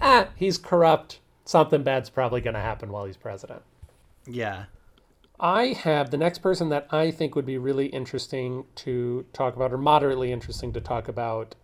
[0.00, 1.20] ah, he's corrupt.
[1.44, 3.62] Something bad's probably going to happen while he's president.
[4.26, 4.64] Yeah.
[5.40, 9.72] I have the next person that I think would be really interesting to talk about,
[9.72, 11.56] or moderately interesting to talk about,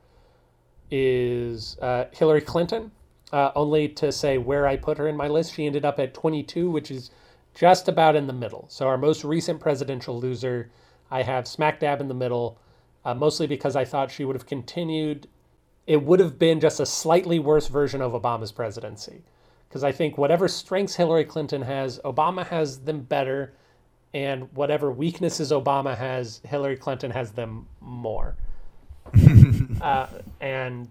[0.91, 2.91] is uh, Hillary Clinton
[3.33, 5.55] uh, only to say where I put her in my list.
[5.55, 7.11] She ended up at 22, which is
[7.55, 8.67] just about in the middle.
[8.69, 10.71] So our most recent presidential loser,
[11.11, 12.59] I have smack dab in the middle,
[13.05, 15.29] uh, mostly because I thought she would have continued.
[15.87, 19.23] It would have been just a slightly worse version of Obama's presidency.
[19.69, 23.55] Because I think whatever strengths Hillary Clinton has, Obama has them better.
[24.12, 28.37] And whatever weaknesses Obama has, Hillary Clinton has them more.
[29.81, 30.07] uh,
[30.40, 30.88] and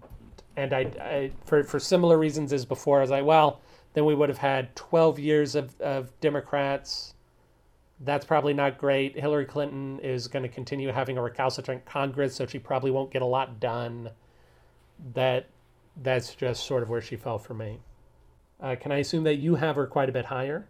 [0.56, 3.62] and I, I, for for similar reasons as before, I was like, well,
[3.94, 7.14] then we would have had 12 years of, of Democrats.
[8.02, 9.20] That's probably not great.
[9.20, 13.22] Hillary Clinton is going to continue having a recalcitrant Congress, so she probably won't get
[13.22, 14.10] a lot done.
[15.14, 15.48] That
[16.02, 17.80] that's just sort of where she fell for me.
[18.62, 20.68] Uh, can I assume that you have her quite a bit higher?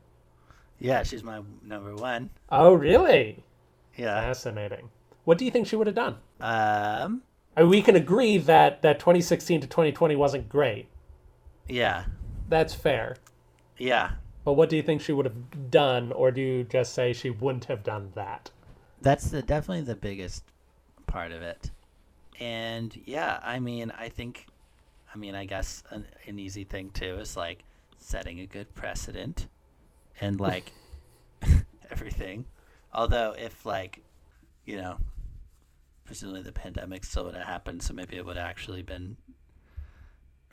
[0.80, 2.30] Yeah, she's my number one.
[2.50, 3.44] Oh, really?
[3.98, 4.22] Yeah.
[4.22, 4.90] Fascinating.
[5.26, 6.16] What do you think she would have done?
[6.40, 7.22] Um,
[7.56, 10.88] I mean, we can agree that that 2016 to 2020 wasn't great.
[11.68, 12.06] Yeah.
[12.48, 13.18] That's fair.
[13.78, 14.12] Yeah.
[14.46, 17.30] But what do you think she would have done, or do you just say she
[17.30, 18.50] wouldn't have done that?
[19.02, 20.44] That's the, definitely the biggest
[21.08, 21.72] part of it.
[22.40, 24.48] And yeah, I mean, I think,
[25.14, 27.64] I mean, I guess an, an easy thing too is like
[27.98, 29.48] setting a good precedent
[30.22, 30.72] and like
[31.92, 32.46] everything.
[32.94, 34.04] Although, if like,
[34.66, 34.98] you know,
[36.06, 39.18] presumably the pandemic still would have happened, so maybe it would have actually been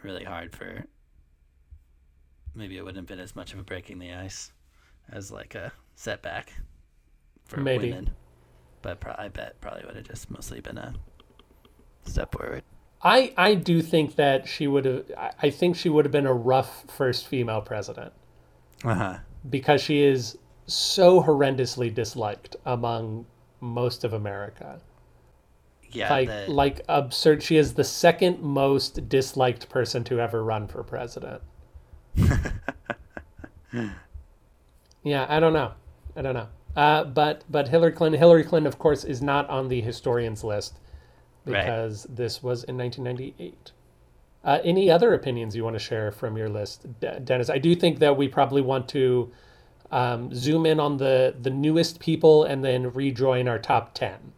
[0.03, 0.85] really hard for.
[2.55, 4.53] Maybe it wouldn't have been as much of a breaking the ice
[5.11, 6.53] as like a setback
[7.45, 7.91] for maybe.
[7.91, 8.11] women.
[8.83, 10.95] But pro- I bet probably would have just mostly been a
[12.05, 12.63] step forward.
[13.03, 15.05] I, I do think that she would have.
[15.41, 18.13] I think she would have been a rough first female president.
[18.85, 19.19] Uh huh.
[19.49, 23.27] Because she is so horrendously disliked among
[23.61, 24.81] most of America.
[25.91, 27.43] Yeah, like the- like absurd.
[27.43, 31.43] She is the second most disliked person to ever run for president.
[35.03, 35.73] yeah, I don't know.
[36.17, 36.49] I don't know.
[36.75, 40.79] Uh, but but Hillary Clinton, Hillary Clinton, of course, is not on the historians list
[41.45, 41.63] Right.
[41.65, 43.73] because this was in 1998.
[44.47, 47.51] Uh, any other opinions you want to share from your list, De- Dennis?
[47.51, 49.31] I do think that we probably want to
[49.91, 54.33] um, zoom in on the the newest people and then rejoin our top ten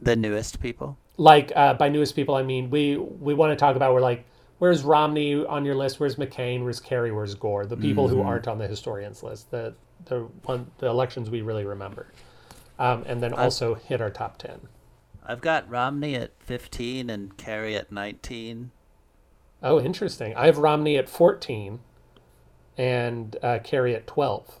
[0.00, 0.98] the newest people.
[1.16, 4.24] like uh, by newest people, I mean we we want to talk about where like
[4.58, 6.00] where's Romney on your list?
[6.00, 6.62] Where's McCain?
[6.62, 7.12] Where's Kerry?
[7.12, 7.66] Where's Gore?
[7.66, 9.74] The people who aren't on the historians list, the
[10.06, 12.06] the one the elections we really remember,
[12.78, 14.60] um, and then also hit our top ten.
[15.26, 18.72] I've got Romney at 15 and Kerry at 19.
[19.64, 20.36] Oh, interesting.
[20.36, 21.80] I have Romney at fourteen,
[22.78, 24.60] and uh, Kerry at twelve.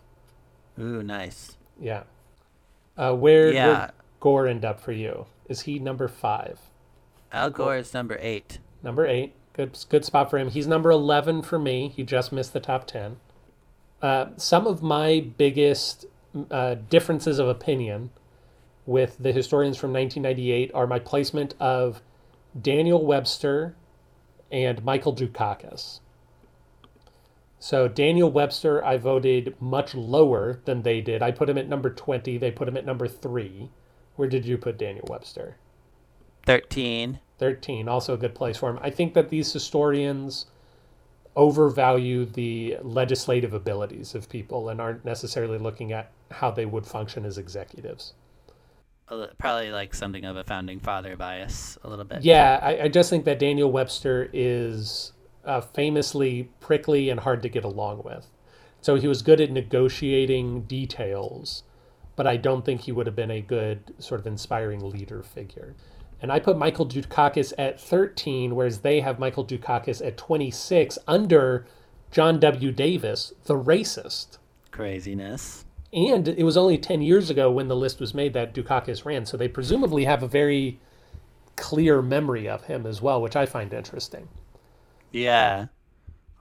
[0.80, 1.56] Ooh, nice.
[1.80, 2.04] Yeah.
[2.96, 3.66] Uh, where Yeah.
[3.86, 3.90] would
[4.20, 5.26] Gore end up for you?
[5.48, 6.58] Is he number five?
[7.32, 8.58] Al Gore is number eight.
[8.82, 9.34] Number eight.
[9.52, 10.50] Good, good spot for him.
[10.50, 11.92] He's number 11 for me.
[11.94, 13.18] He just missed the top 10.
[14.02, 16.06] Uh, some of my biggest
[16.50, 18.10] uh, differences of opinion
[18.84, 22.02] with the historians from 1998 are my placement of
[22.60, 23.76] Daniel Webster
[24.54, 25.98] and Michael Dukakis.
[27.58, 31.22] So Daniel Webster, I voted much lower than they did.
[31.22, 32.38] I put him at number 20.
[32.38, 33.70] They put him at number three.
[34.14, 35.56] Where did you put Daniel Webster?
[36.46, 37.18] 13.
[37.38, 40.46] 13 also a good place for him i think that these historians
[41.34, 47.24] overvalue the legislative abilities of people and aren't necessarily looking at how they would function
[47.24, 48.14] as executives
[49.06, 52.22] Probably like something of a founding father bias, a little bit.
[52.22, 55.12] yeah i, I just think that daniel webster is
[55.44, 58.26] uh, famously prickly and hard to get along with
[58.80, 61.64] so he was good at negotiating details
[62.16, 65.74] but i don't think he would have been a good sort of inspiring leader figure
[66.22, 71.66] and I put Michael Dukakis at 13, whereas they have Michael Dukakis at 26 under
[72.10, 72.72] John W.
[72.72, 74.38] Davis, the racist.
[74.70, 75.63] Craziness.
[75.94, 79.26] And it was only 10 years ago when the list was made that Dukakis ran,
[79.26, 80.80] so they presumably have a very
[81.56, 84.28] clear memory of him as well, which I find interesting.
[85.12, 85.66] Yeah.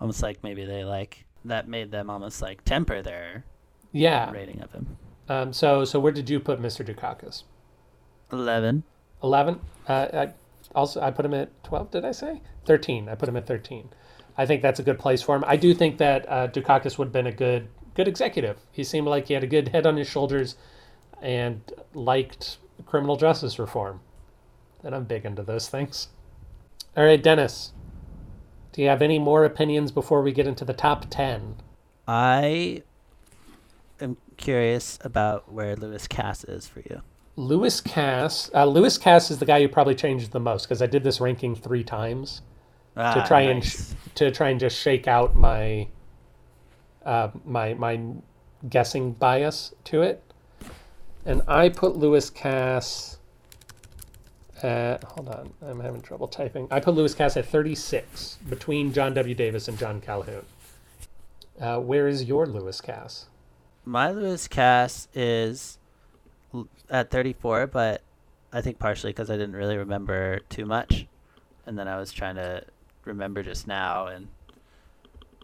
[0.01, 3.45] Almost like maybe they like, that made them almost like temper their
[3.91, 4.31] Yeah.
[4.31, 4.97] rating of him.
[5.29, 6.83] Um, so, so where did you put Mr.
[6.83, 7.43] Dukakis?
[8.31, 8.83] 11.
[9.21, 9.61] 11.
[9.87, 10.33] Uh, I
[10.73, 11.91] also I put him at 12.
[11.91, 13.07] Did I say 13?
[13.07, 13.89] I put him at 13.
[14.35, 15.43] I think that's a good place for him.
[15.45, 18.57] I do think that uh, Dukakis would have been a good good executive.
[18.71, 20.55] He seemed like he had a good head on his shoulders
[21.21, 21.61] and
[21.93, 24.01] liked criminal justice reform.
[24.83, 26.09] And I'm big into those things.
[26.97, 27.71] All right, Dennis.
[28.73, 31.55] Do you have any more opinions before we get into the top 10?
[32.07, 32.83] I
[34.01, 37.01] am curious about where Lewis Cass is for you.
[37.35, 38.51] Lewis Cass.
[38.53, 41.21] Uh, Lewis Cass is the guy who probably changed the most because I did this
[41.21, 42.41] ranking three times.
[42.95, 45.87] to Ah, try and sh- to try and just shake out my
[47.05, 47.99] uh, my my
[48.69, 50.23] guessing bias to it.
[51.25, 53.17] And I put Lewis Cass
[54.61, 56.67] at hold on, I'm having trouble typing.
[56.71, 59.35] I put Lewis Cass at 36 between John W.
[59.35, 60.45] Davis and John Calhoun.
[61.59, 63.25] Uh, where is your Lewis Cass?
[63.85, 65.77] My Lewis Cass is
[66.89, 68.01] at 34, but
[68.51, 71.07] I think partially because I didn't really remember too much,
[71.65, 72.63] and then I was trying to
[73.03, 74.27] remember just now, and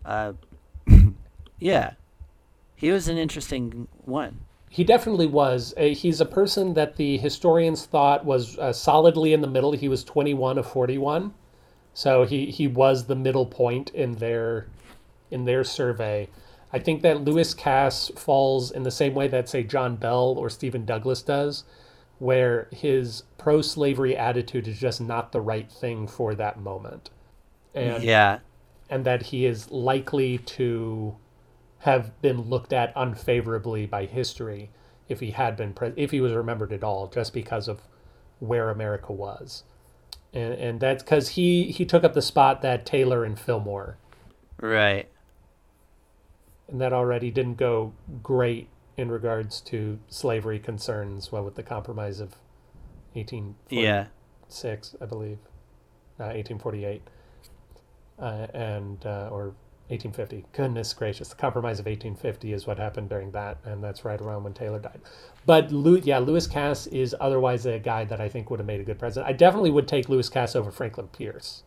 [0.05, 0.33] uh,
[1.59, 1.93] yeah,
[2.75, 4.39] he was an interesting one.
[4.69, 5.73] He definitely was.
[5.77, 9.71] He's a person that the historians thought was uh, solidly in the middle.
[9.71, 11.33] He was 21 of 41.
[11.93, 14.67] So he, he was the middle point in their
[15.31, 16.29] in their survey.
[16.71, 20.49] I think that Lewis Cass falls in the same way that say John Bell or
[20.49, 21.63] Stephen Douglas does,
[22.19, 27.09] where his pro-slavery attitude is just not the right thing for that moment.
[27.73, 28.39] And yeah,
[28.89, 31.15] and that he is likely to
[31.79, 34.71] have been looked at unfavorably by history
[35.09, 37.81] if he had been pre- if he was remembered at all just because of
[38.39, 39.63] where America was.
[40.33, 43.97] And and that's because he he took up the spot that Taylor and Fillmore.
[44.61, 45.09] Right.
[46.69, 52.19] and that already didn't go great in regards to slavery concerns well with the compromise
[52.19, 52.35] of
[53.13, 55.39] 1846 Yeah, I believe.
[56.19, 57.01] Uh, 1848
[58.19, 59.55] uh, and uh, or
[59.89, 60.45] 1850.
[60.53, 64.43] Goodness gracious, the Compromise of 1850 is what happened during that, and that's right around
[64.43, 65.01] when Taylor died.
[65.45, 65.71] But
[66.05, 68.99] yeah, Lewis Cass is otherwise a guy that I think would have made a good
[68.99, 69.27] president.
[69.27, 71.63] I definitely would take Lewis Cass over Franklin Pierce.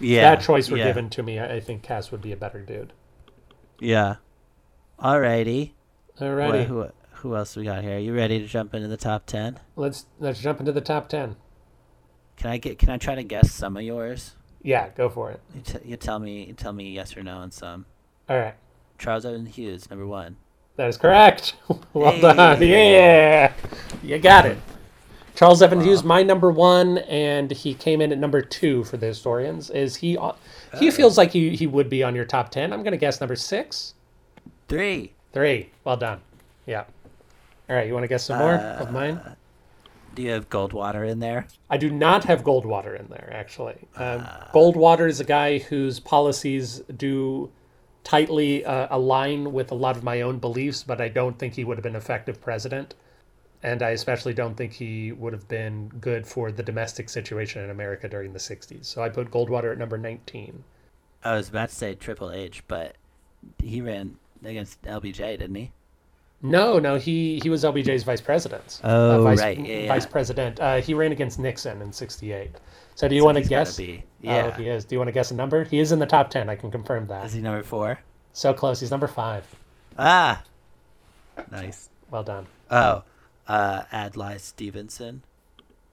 [0.00, 0.34] yeah.
[0.34, 1.38] that choice were yeah, given to me.
[1.38, 2.94] I, think Cass would be a better dude.
[3.78, 4.16] Yeah.
[4.98, 5.72] Alrighty.
[6.18, 7.96] Alrighty, What, who who else we got here?
[7.96, 9.60] Are You ready to jump into the top ten?
[9.76, 11.36] let's let's jump into the top ten.
[12.36, 12.78] Can I get?
[12.78, 14.34] Can I try to guess some of yours?
[14.62, 15.40] Yeah, go for it.
[15.54, 16.44] You, t- you tell me.
[16.44, 17.86] You tell me yes or no on some.
[18.28, 18.54] All right.
[18.98, 20.36] Charles Evans Hughes, number one.
[20.76, 21.54] That is correct.
[21.92, 22.20] well Hey.
[22.20, 22.62] done.
[22.62, 23.52] Yeah.
[24.02, 24.58] You got it.
[25.36, 29.06] Charles Evans Hughes, my number one, and he came in at number two for the
[29.06, 29.70] historians.
[29.70, 30.16] Is he?
[30.16, 30.34] on-
[30.80, 30.90] He oh.
[30.92, 32.72] feels like he, he would be on your top ten.
[32.72, 33.94] I'm going to guess number six,
[34.66, 35.12] Three.
[35.32, 35.70] three.
[35.84, 36.20] Well done.
[36.66, 36.84] Yeah.
[37.70, 37.86] All right.
[37.86, 39.14] You want to guess some more of mine?
[39.18, 39.34] Uh,
[40.18, 41.46] Do you have Goldwater in there?
[41.70, 43.76] I do not have Goldwater in there, actually.
[43.94, 47.52] Um, Goldwater is a guy whose policies do
[48.02, 51.62] tightly uh, align with a lot of my own beliefs, but I don't think he
[51.62, 52.96] would have been effective president.
[53.62, 57.70] And I especially don't think he would have been good for the domestic situation in
[57.70, 58.86] America during the 60s.
[58.86, 60.64] So I put Goldwater at number 19.
[61.22, 62.96] I was about to say Triple H, but
[63.62, 65.70] he ran against LBJ, didn't he?
[66.40, 68.80] No, no, he, he was LBJ's vice president.
[68.84, 69.88] Oh, vice, right, yeah, yeah.
[69.88, 70.60] Vice president.
[70.60, 72.52] Uh, he ran against Nixon in 68.
[72.94, 73.76] So do you want to guess?
[73.76, 74.04] be.
[74.04, 74.56] Oh, Yeah.
[74.56, 74.84] he is.
[74.84, 75.64] Do you want to guess a number?
[75.64, 76.48] He is in the top 10.
[76.48, 77.26] I can confirm that.
[77.26, 77.98] Is he number four?
[78.32, 78.78] So close.
[78.80, 79.44] He's number five.
[79.98, 80.42] Ah.
[81.50, 81.90] Nice.
[82.10, 82.46] Well done.
[82.70, 83.02] Oh,
[83.48, 85.22] uh, Adlai Stevenson.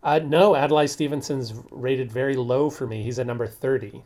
[0.04, 3.02] Uh, no, Adlai Stevenson's rated very low for me.
[3.02, 4.04] He's at number 30.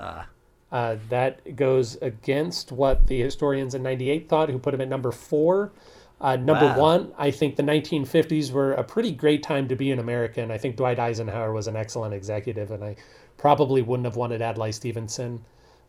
[0.00, 0.26] Ah.
[0.74, 5.12] Uh, that goes against what the historians in 98 thought, who put him at number
[5.12, 5.70] four.
[6.20, 6.78] Uh, number Wow.
[6.78, 10.50] one, I think the 1950s were a pretty great time to be an American.
[10.50, 12.96] I think Dwight Eisenhower was an excellent executive, and I
[13.36, 15.44] probably wouldn't have wanted Adlai Stevenson.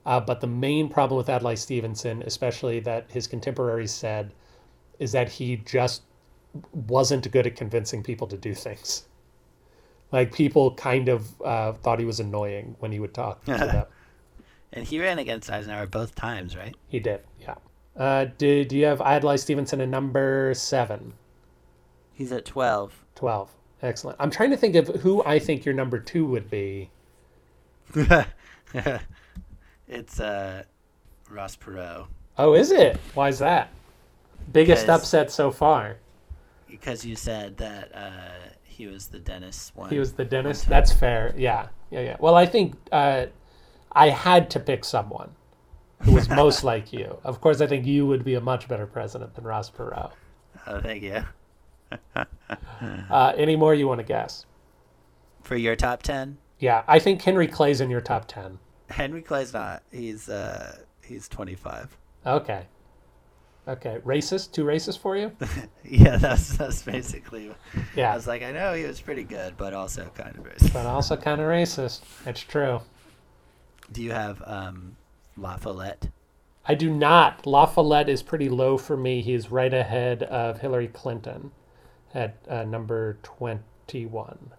[0.06, 4.34] Uh, but the main problem with Adlai Stevenson, especially that his contemporaries said,
[5.00, 6.04] is that he just
[6.88, 9.06] wasn't good at convincing people to do things.
[10.12, 13.86] Like people kind of uh, thought he was annoying when he would talk to them.
[14.74, 16.76] And he ran against Eisenhower both times, right?
[16.88, 17.56] He did, yeah.
[17.96, 21.14] Uh, do, do you have Adlai Stevenson at number seven?
[22.14, 23.06] He's at 12.
[23.16, 23.50] 12.
[23.82, 24.18] Excellent.
[24.20, 26.90] I'm trying to think of who I think your number two would be.
[29.88, 30.64] it's uh,
[31.30, 32.08] Ross Perot.
[32.38, 32.98] Oh, is it?
[33.14, 33.70] Why is that?
[34.52, 35.98] Biggest Because- upset so far.
[36.70, 38.10] Because you said that uh,
[38.64, 39.90] he was the dentist one.
[39.90, 40.68] He was the dentist.
[40.68, 41.34] That's fair.
[41.38, 42.18] Yeah, yeah, yeah.
[42.20, 43.28] Well, I think uh,
[43.96, 45.32] I had to pick someone
[46.02, 47.18] who was most like you.
[47.24, 50.12] Of course, I think you would be a much better president than Ross Perot.
[50.68, 51.24] Oh, thank you.
[53.10, 54.46] Uh, any more you want to guess?
[55.44, 58.58] For your top 10, Yeah, I think Henry Clay's in your top 10.
[58.90, 59.84] Henry Clay's not.
[59.92, 61.96] He's uh, he's 25.
[62.26, 62.66] Okay.
[63.68, 64.00] Okay.
[64.06, 64.52] Racist?
[64.52, 65.32] Too racist for you?
[65.88, 67.52] Yeah, that's that's basically.
[67.96, 70.74] Yeah, I was like, I know he was pretty good, but also kind of racist.
[70.74, 72.02] But also kind of racist.
[72.26, 72.82] It's true.
[73.92, 74.98] Do you have um,
[75.38, 76.10] La Follette?
[76.68, 77.46] I do not.
[77.46, 79.22] La Follette is pretty low for me.
[79.22, 81.52] He's right ahead of Hillary Clinton
[82.14, 84.52] at uh, number 21.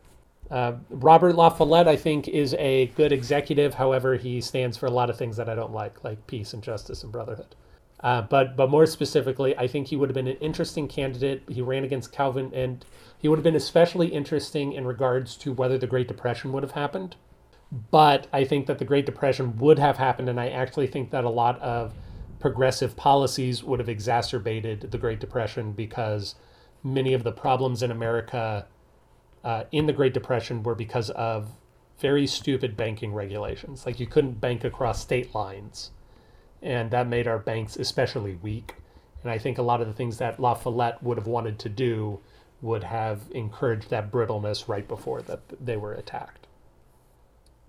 [0.48, 3.74] Uh, Robert La Follette, I think, is a good executive.
[3.74, 6.62] However, he stands for a lot of things that I don't like, like peace and
[6.62, 7.56] justice and brotherhood.
[8.00, 11.42] Uh, but but more specifically, I think he would have been an interesting candidate.
[11.48, 12.84] He ran against Calvin, and
[13.18, 16.72] he would have been especially interesting in regards to whether the Great Depression would have
[16.72, 17.16] happened.
[17.72, 21.24] But I think that the Great Depression would have happened, and I actually think that
[21.24, 21.94] a lot of
[22.38, 26.36] progressive policies would have exacerbated the Great Depression because
[26.82, 28.66] many of the problems in America
[29.42, 31.50] uh, in the Great Depression were because of
[31.98, 33.86] very stupid banking regulations.
[33.86, 35.90] Like you couldn't bank across state lines,
[36.62, 38.74] and that made our banks especially weak.
[39.22, 41.68] And I think a lot of the things that La Follette would have wanted to
[41.68, 42.20] do
[42.62, 46.45] would have encouraged that brittleness right before that they were attacked.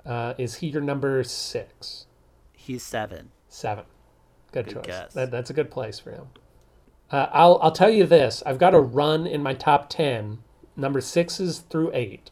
[0.08, 2.06] Uh, is he your number six?
[2.54, 3.32] He's seven.
[3.50, 3.84] Seven.
[4.54, 5.14] Good, Good choice.
[5.14, 6.28] That, that's a good place for him.
[7.12, 8.42] Uh, I'll I'll tell you this.
[8.46, 10.40] I've got a run in my top ten,
[10.76, 12.32] number sixes through eight,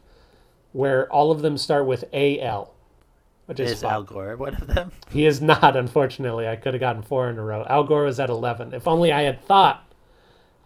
[0.72, 2.74] where all of them start with A L,
[3.46, 3.84] which is Is.
[3.84, 4.92] Al Gore one of them?
[5.10, 6.46] He is not, unfortunately.
[6.48, 7.64] I could have gotten four in a row.
[7.68, 8.74] Al Gore was at eleven.
[8.74, 9.90] If only I had thought,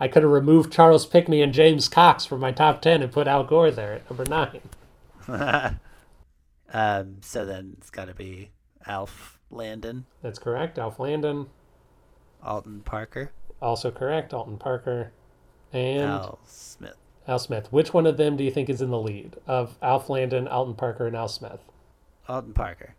[0.00, 3.28] I could have removed Charles Pinckney and James Cox from my top ten and put
[3.28, 5.78] Al Gore there at number nine.
[6.72, 8.50] um, so then it's got to be
[8.86, 10.78] Alf Landon, That's correct.
[10.78, 11.46] Alf Landon,
[12.42, 14.32] Alton Parker, also correct.
[14.32, 15.12] Alton Parker,
[15.72, 16.96] and Al Smith.
[17.26, 17.72] Al Smith.
[17.72, 20.74] Which one of them do you think is in the lead of Alf Landon, Alton
[20.74, 21.60] Parker, and Al Smith?
[22.28, 22.94] Alton Parker.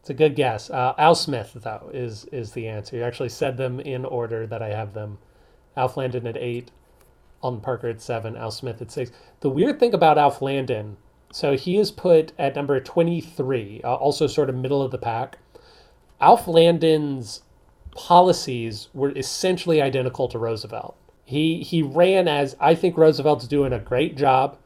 [0.00, 0.70] It's a good guess.
[0.70, 2.96] Uh, Al Smith, though, is is the answer.
[2.96, 5.18] You actually said them in order that I have them.
[5.76, 6.70] Alf Landon at eight,
[7.40, 9.10] Alton Parker at seven, Al Smith at six.
[9.40, 10.96] The weird thing about Alf Landon,
[11.32, 15.38] so he is put at number 23, uh, also sort of middle of the pack.
[16.20, 17.42] Alf Landon's
[17.92, 20.96] policies were essentially identical to Roosevelt.
[21.24, 24.56] He he ran as I think Roosevelt's doing a great job,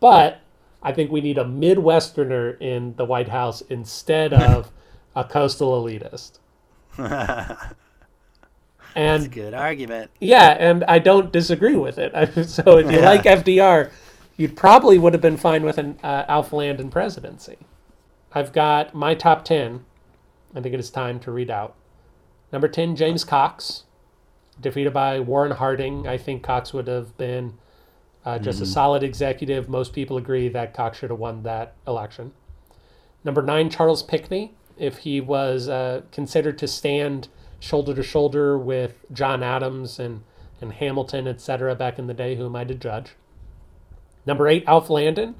[0.00, 0.40] but
[0.82, 4.70] I think we need a Midwesterner in the White House instead of
[5.14, 6.38] a coastal elitist.
[6.96, 7.74] That's a
[8.94, 10.10] And good argument.
[10.20, 12.12] yeah, and I don't disagree with it.
[12.48, 13.00] So if you Yeah.
[13.00, 13.90] like FDR,
[14.38, 17.58] you'd probably would have been fine with an uh, Alf Landon presidency.
[18.32, 19.84] I've got my top 10.
[20.54, 21.74] I think it is time to read out.
[22.52, 23.82] Number 10, James Cox,
[24.58, 26.06] defeated by Warren Harding.
[26.06, 27.58] I think Cox would have been
[28.24, 29.68] uh, just a solid executive.
[29.68, 32.32] Most people agree that Cox should have won that election.
[33.24, 34.54] Number nine, Charles Pinckney.
[34.78, 37.28] If he was uh, considered to stand
[37.58, 40.22] shoulder to shoulder with John Adams and,
[40.60, 43.16] and Hamilton, etc., back in the day, who am I to judge?
[44.26, 45.34] Number eight, Alf Landon.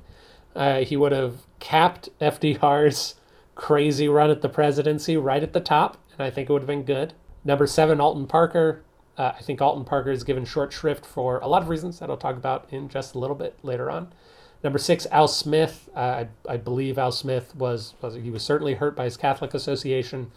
[0.55, 3.15] Uh, he would have capped FDR's
[3.55, 6.69] crazy run at the presidency right at the top, and I think it would have
[6.69, 7.15] been good.
[7.45, 8.83] Number seven, Alton Parker.
[9.17, 12.09] Uh, I think Alton Parker is given short shrift for a lot of reasons that
[12.09, 14.13] I'll talk about in just a little bit later on.
[14.63, 15.89] Number six, Al Smith.
[15.95, 19.55] Uh, I, I believe Al Smith was, was he was certainly hurt by his Catholic
[19.55, 20.31] association,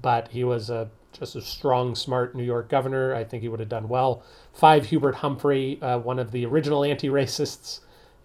[0.00, 3.14] but he was a just a strong, smart New York governor.
[3.14, 4.22] I think he would have done well.
[4.52, 7.80] Five, Hubert Humphrey, uh, one of the original anti-racists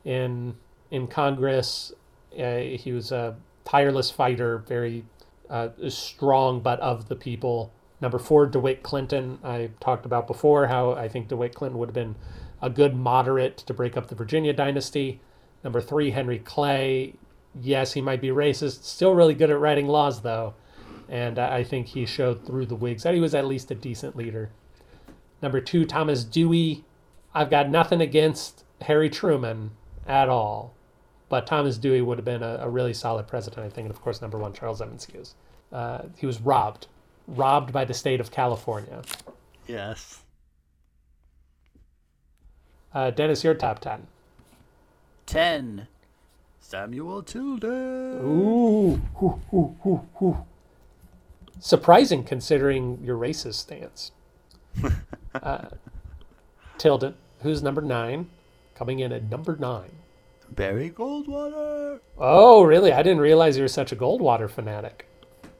[0.05, 0.55] in
[0.91, 1.91] in Congress.
[2.37, 5.05] Uh, he was a tireless fighter, very
[5.49, 7.71] uh, strong, but of the people.
[8.01, 9.39] Number four, DeWitt Clinton.
[9.43, 12.15] I talked about before how I think DeWitt Clinton would have been
[12.61, 15.21] a good moderate to break up the Virginia dynasty.
[15.63, 17.13] Number three, Henry Clay.
[17.59, 18.83] Yes, he might be racist.
[18.83, 20.53] Still really good at writing laws, though.
[21.09, 24.15] And I think he showed through the Whigs that he was at least a decent
[24.15, 24.49] leader.
[25.41, 26.83] Number two, Thomas Dewey.
[27.33, 29.71] I've got nothing against Harry Truman
[30.07, 30.73] at all.
[31.29, 33.85] But Thomas Dewey would have been a, a really solid president, I think.
[33.85, 35.35] And of course, number one, Charles Evans Hughes.
[35.71, 36.87] Uh, he was robbed,
[37.27, 39.01] robbed by the state of California.
[39.67, 40.21] Yes.
[42.93, 44.07] Uh, Dennis, your top 10.
[45.25, 45.87] 10.
[46.59, 48.19] Samuel Tilden.
[48.23, 50.37] Ooh, hoo, hoo, hoo.
[51.63, 54.11] Surprising considering your racist stance.
[55.33, 55.69] uh,
[56.77, 58.29] Tilden, who's number nine,
[58.75, 59.91] coming in at number nine.
[60.49, 62.01] Barry Goldwater.
[62.17, 62.91] Oh, really?
[62.91, 65.07] I didn't realize you were such a Goldwater fanatic.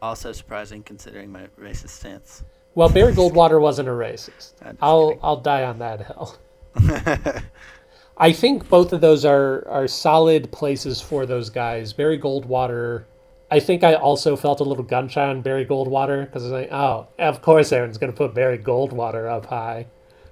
[0.02, 2.44] Also surprising considering my racist stance.
[2.76, 4.56] Well, Barry Goldwater wasn't a racist.
[4.82, 5.24] I'll kidding.
[5.24, 6.36] I'll die on that hill.
[8.18, 11.94] I think both of those are are solid places for those guys.
[11.94, 13.06] Barry Goldwater.
[13.54, 16.52] I think I also felt a little gun shy on Barry Goldwater because I was
[16.54, 19.86] like, oh, of course Aaron's going to put Barry Goldwater up high.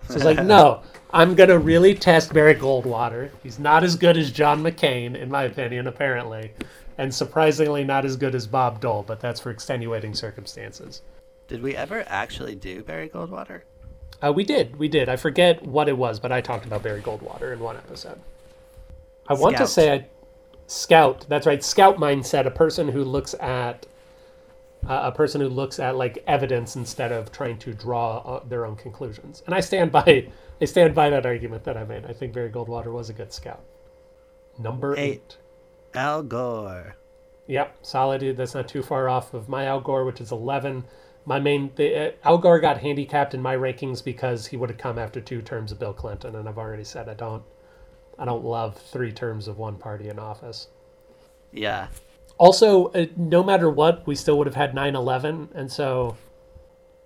[0.10, 3.30] So it's like, no, I'm going to really test Barry Goldwater.
[3.44, 6.54] He's not as good as John McCain, in my opinion, apparently,
[6.98, 11.04] and surprisingly not as good as Bob Dole, but that's for extenuating circumstances.
[11.48, 13.62] Did we ever actually do Barry Goldwater?
[14.20, 15.10] Uh, we did, we did.
[15.10, 18.20] I forget what it was, but I talked about Barry Goldwater in one episode.
[19.28, 20.08] I want to say I,
[20.72, 21.26] scout.
[21.28, 22.46] That's right, scout mindset.
[22.46, 23.86] A person who looks at
[24.88, 28.66] uh, a person who looks at like evidence instead of trying to draw uh, their
[28.66, 29.44] own conclusions.
[29.46, 30.28] And I stand by
[30.62, 32.06] I stand by that argument that I made.
[32.06, 33.64] I think Barry Goldwater was a good scout.
[34.58, 35.00] Number Eight.
[35.00, 35.38] eight.
[35.94, 36.96] Al Gore.
[37.48, 38.22] Yep, solid.
[38.22, 38.38] Dude.
[38.38, 40.86] That's not too far off of my Al Gore, which is 11.
[41.26, 44.80] My main, the, uh, Al Gore got handicapped in my rankings because he would have
[44.80, 47.44] come after two terms of Bill Clinton, and I've already said I don't,
[48.22, 50.68] I don't love three terms of one party in office.
[51.52, 51.88] Yeah.
[52.38, 56.16] Also, uh, no matter what, we still would have had 9/11, and so,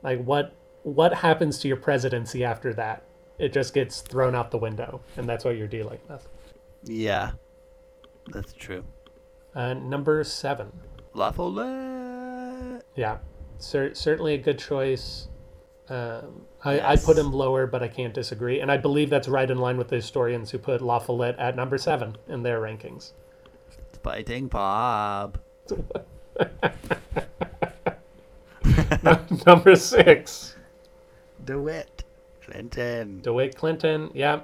[0.04, 0.54] like, what
[0.84, 3.04] what happens to your presidency after that?
[3.40, 6.28] It just gets thrown out the window, and that's what you're dealing with.
[6.84, 7.32] Yeah.
[8.32, 8.84] That's true.
[9.56, 10.72] Uh, number seven.
[11.14, 12.84] La Follette.
[12.96, 13.20] Yeah,
[13.58, 15.30] cer- certainly a good choice.
[15.88, 18.60] Um, I, I put him lower, but I can't disagree.
[18.60, 21.56] And I believe that's right in line with the historians who put La Follette at
[21.56, 23.12] number seven in their rankings.
[23.68, 25.40] It's Fighting Bob.
[29.46, 30.56] number six,
[31.44, 32.04] DeWitt.
[32.42, 33.22] Clinton.
[33.22, 34.12] DeWitt Clinton.
[34.14, 34.42] Yeah,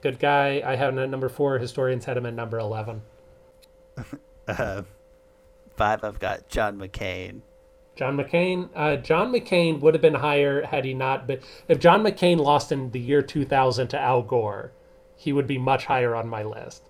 [0.00, 0.62] good guy.
[0.64, 1.58] I have him at number four.
[1.58, 3.02] Historians had him at number 11.
[4.46, 4.82] Uh,
[5.74, 7.40] five, I've got John McCain.
[7.96, 8.68] John McCain.
[8.74, 11.40] Uh, John McCain would have been higher had he not been.
[11.68, 14.72] If John McCain lost in the year 2000 to Al Gore,
[15.16, 16.88] he would be much higher on my list.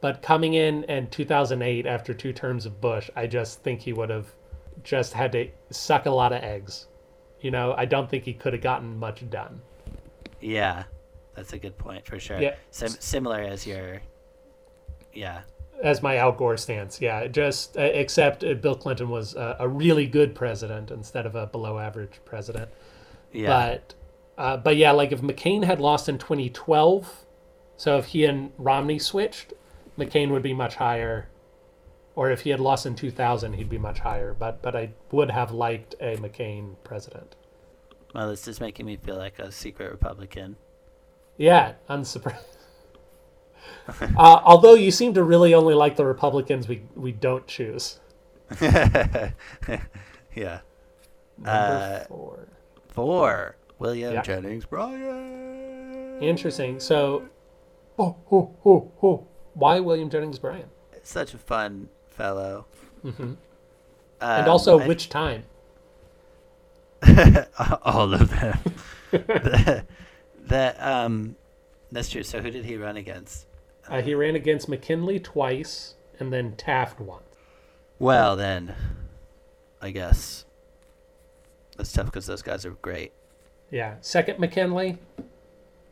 [0.00, 4.10] But coming in in 2008 after two terms of Bush, I just think he would
[4.10, 4.26] have
[4.82, 6.86] just had to suck a lot of eggs.
[7.40, 9.60] You know, I don't think he could have gotten much done.
[10.40, 10.84] Yeah.
[11.34, 12.40] That's a good point for sure.
[12.40, 12.54] Yeah.
[12.70, 14.02] Sim- similar as your.
[15.12, 15.40] Yeah.
[15.82, 17.26] As my Gore stance, yeah.
[17.26, 21.46] Just uh, except uh, Bill Clinton was uh, a really good president instead of a
[21.46, 22.70] below average president.
[23.32, 23.48] Yeah.
[23.48, 23.94] But
[24.38, 27.26] uh, but yeah, like if McCain had lost in 2012,
[27.76, 29.52] so if he and Romney switched,
[29.98, 31.28] McCain would be much higher,
[32.14, 34.34] or if he had lost in 2000, he'd be much higher.
[34.34, 37.36] But but I would have liked a McCain president.
[38.14, 40.56] Well, this is making me feel like a secret Republican.
[41.36, 42.46] Yeah, unsurprised.
[43.88, 48.00] uh, although you seem to really only like the Republicans we we don't choose.
[48.60, 49.32] yeah.
[50.34, 50.60] Number
[51.46, 52.48] Uh, four.
[52.88, 53.56] Four.
[53.78, 54.22] William Yeah.
[54.22, 56.18] Jennings Bryan.
[56.22, 56.78] Interesting.
[56.80, 57.24] So,
[57.98, 59.26] oh, oh, oh, oh.
[59.54, 60.68] why William Jennings Bryan?
[61.02, 62.66] Such a fun fellow.
[63.02, 63.36] hmm Um,
[64.20, 65.44] and also, I- which time?
[67.82, 68.58] all of them.
[69.10, 69.84] the,
[70.46, 71.36] the, um,
[71.92, 72.22] that's true.
[72.22, 73.46] So who did he run against?
[73.88, 77.22] Uh, he ran against McKinley twice, and then Taft once.
[77.98, 78.74] Well, then,
[79.80, 80.44] I guess
[81.76, 83.12] that's tough because those guys are great.
[83.70, 84.98] Yeah, second McKinley.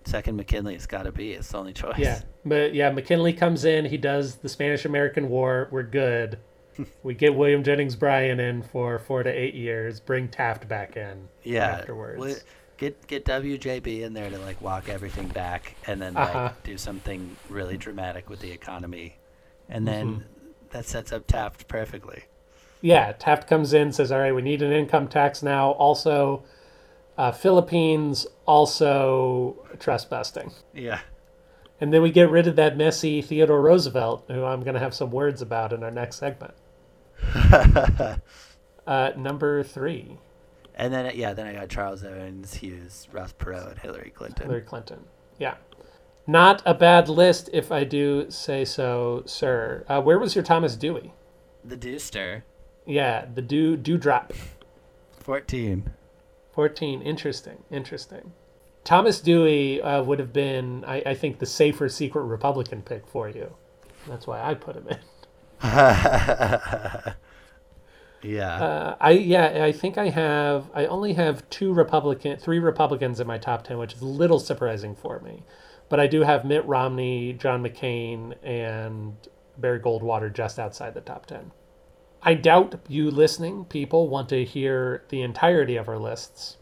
[0.04, 1.32] Second McKinley, it's got to be.
[1.32, 1.98] It's the only choice.
[1.98, 3.84] Yeah, but yeah, McKinley comes in.
[3.84, 5.68] He does the Spanish American War.
[5.70, 6.38] We're good.
[7.02, 10.00] we get William Jennings Bryan in for four to eight years.
[10.00, 11.28] Bring Taft back in.
[11.44, 11.66] Yeah.
[11.66, 12.18] Afterwards.
[12.18, 12.40] Wi-
[12.82, 16.42] Get get WJB in there to like walk everything back, and then Uh-huh.
[16.46, 19.18] like do something really dramatic with the economy,
[19.68, 20.22] and then Mm-hmm.
[20.70, 22.24] that sets up Taft perfectly.
[22.80, 25.70] Yeah, Taft comes in, says, "All right, we need an income tax now.
[25.70, 26.42] Also,
[27.16, 31.02] uh, Philippines, also trust-busting." Yeah.
[31.80, 34.92] And then we get rid of that messy Theodore Roosevelt, who I'm going to have
[34.94, 36.54] some words about in our next segment.
[38.88, 40.18] uh, number three,
[40.74, 44.46] And then yeah, then I got Charles Evans, Hughes, Ross Perot, and Hillary Clinton.
[44.46, 45.04] Hillary Clinton.
[45.38, 45.54] Yeah.
[46.26, 49.84] Not a bad list, if I do say so, sir.
[49.88, 51.12] Uh, where was your Thomas Dewey?
[51.64, 52.44] The Dewster.
[52.86, 54.32] Yeah, the dew dewdrop.
[55.20, 55.92] fourteen.
[56.52, 57.00] 14.
[57.02, 57.64] Interesting.
[57.70, 58.32] Interesting.
[58.84, 63.28] Thomas Dewey uh, would have been, I, I think, the safer secret Republican pick for
[63.28, 63.54] you.
[64.06, 64.98] That's why I put him in.
[68.22, 68.62] Yeah.
[68.62, 70.70] Uh, I yeah, I think I have.
[70.74, 74.38] I only have two Republican, three Republicans in my top ten, which is a little
[74.38, 75.42] surprising for me.
[75.88, 79.14] But I do have Mitt Romney, John McCain, and
[79.58, 81.50] Barry Goldwater just outside the top ten.
[82.22, 86.58] I doubt you listening people want to hear the entirety of our lists,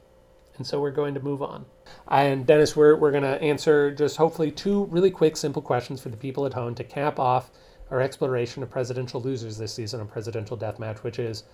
[0.56, 1.66] and so we're going to move on.
[2.08, 6.08] And Dennis, we're we're going to answer just hopefully two really quick, simple questions for
[6.08, 7.50] the people at home to cap off
[7.91, 11.45] our exploration of presidential losers this season on Presidential Deathmatch, which is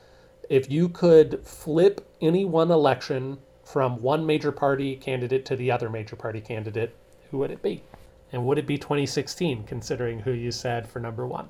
[0.51, 5.89] if you could flip any one election from one major party candidate to the other
[5.89, 6.95] major party candidate,
[7.31, 7.83] who would it be?
[8.33, 11.49] And would it be 2016, considering who you said for number one?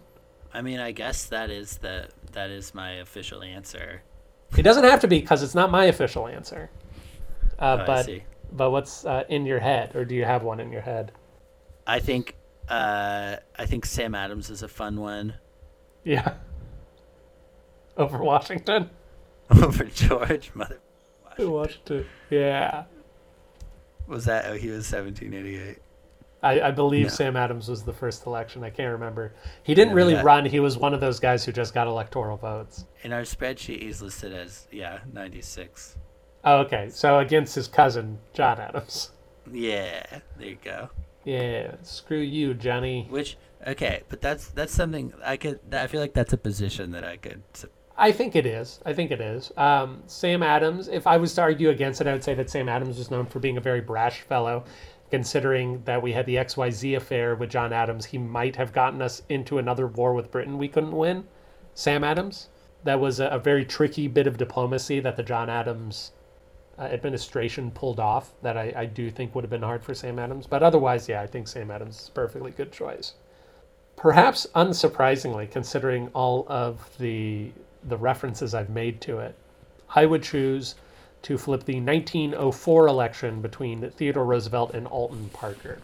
[0.55, 4.03] I mean, I guess that is the that is my official answer.
[4.57, 6.71] It doesn't have to be because it's not my official answer.
[7.59, 8.23] Uh, Oh, I but see.
[8.53, 11.13] but what's uh, in your head, or do you have one in your head?
[11.87, 12.37] I think
[12.69, 15.35] uh, I think Sam Adams is a fun one
[16.05, 16.35] Yeah.
[17.97, 18.91] Over Washington.
[19.63, 20.51] over George.
[20.55, 20.79] Mother,
[21.39, 22.05] Washington.
[22.31, 22.85] Yeah.
[24.07, 24.47] was that?
[24.47, 25.79] Oh, he was 1788.
[26.43, 27.09] I, I believe No.
[27.11, 28.63] Sam Adams was the first election.
[28.65, 29.33] I can't remember.
[29.63, 30.45] He didn't really that- run.
[30.45, 32.85] He was one of those guys who just got electoral votes.
[33.03, 35.97] In our spreadsheet, he's listed as yeah 96.
[36.45, 36.91] Oh, okay.
[36.91, 39.11] So against his cousin, John Adams.
[39.51, 40.05] Yeah,
[40.39, 40.91] there you go.
[41.27, 41.75] Yeah.
[41.83, 43.09] Screw you, Johnny.
[43.11, 45.59] Which okay, but that's that's something I could.
[45.73, 47.43] I feel like that's a position that I could.
[47.99, 48.81] I think it is.
[48.87, 49.51] I think it is.
[49.57, 52.69] Um, Sam Adams, if I was to argue against it, I would say that Sam
[52.69, 54.65] Adams was known for being a very brash fellow.
[55.11, 59.23] Considering that we had the XYZ affair with John Adams, he might have gotten us
[59.29, 61.25] into another war with Britain we couldn't win.
[61.75, 62.51] Sam Adams.
[62.85, 66.13] That was a, a very tricky bit of diplomacy that the John Adams
[66.79, 70.19] uh, administration pulled off that I, I do think would have been hard for Sam
[70.19, 70.47] Adams.
[70.47, 73.15] But otherwise, yeah, I think Sam Adams is a perfectly good choice.
[73.97, 77.51] Perhaps unsurprisingly, considering all of the
[77.83, 79.35] the references I've made to it,
[79.95, 80.75] I would choose
[81.23, 85.79] to flip the 1904 election between Theodore Roosevelt and Alton Parker.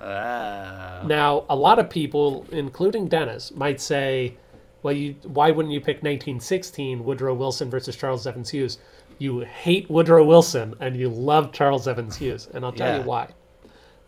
[0.00, 4.36] Ah, Now, a lot of people, including Dennis, might say,
[4.82, 8.78] "Well, you why wouldn't you pick 1916 Woodrow Wilson versus Charles Evans Hughes?
[9.18, 12.98] You hate Woodrow Wilson and you love Charles Evans Hughes." And I'll tell Yeah.
[12.98, 13.28] you why.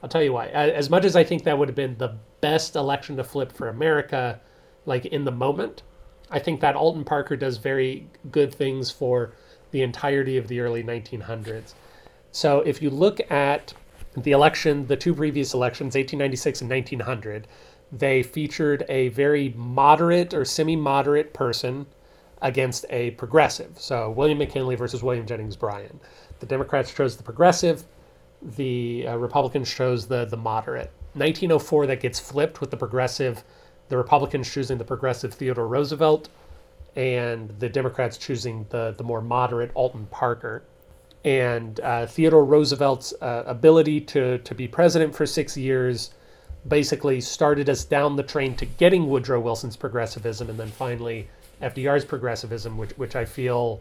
[0.02, 0.46] I'll tell you why.
[0.48, 3.68] As much as I think that would have been the best election to flip for
[3.68, 4.40] America,
[4.86, 5.82] like in the moment,
[6.30, 9.32] I think that Alton Parker does very good things for
[9.70, 11.74] the entirety of the early 1900s.
[12.30, 13.74] So if you look at
[14.16, 17.46] the election, the two previous elections, 1896 and 1900,
[17.90, 21.86] they featured a very moderate or semi moderate person
[22.42, 23.78] against a progressive.
[23.78, 25.98] So William McKinley versus William Jennings Bryan.
[26.40, 27.84] The Democrats chose the progressive,
[28.40, 30.92] the uh, Republicans chose the, the moderate.
[31.14, 33.42] 1904, that gets flipped with the progressive
[33.88, 36.28] the Republicans choosing the progressive Theodore Roosevelt,
[36.96, 40.62] and the Democrats choosing the the more moderate Alton Parker.
[41.24, 46.10] And uh, Theodore Roosevelt's uh, ability to to be president for six years
[46.66, 51.28] basically started us down the train to getting Woodrow Wilson's progressivism, and then finally
[51.62, 53.80] FDR's progressivism, which which I feel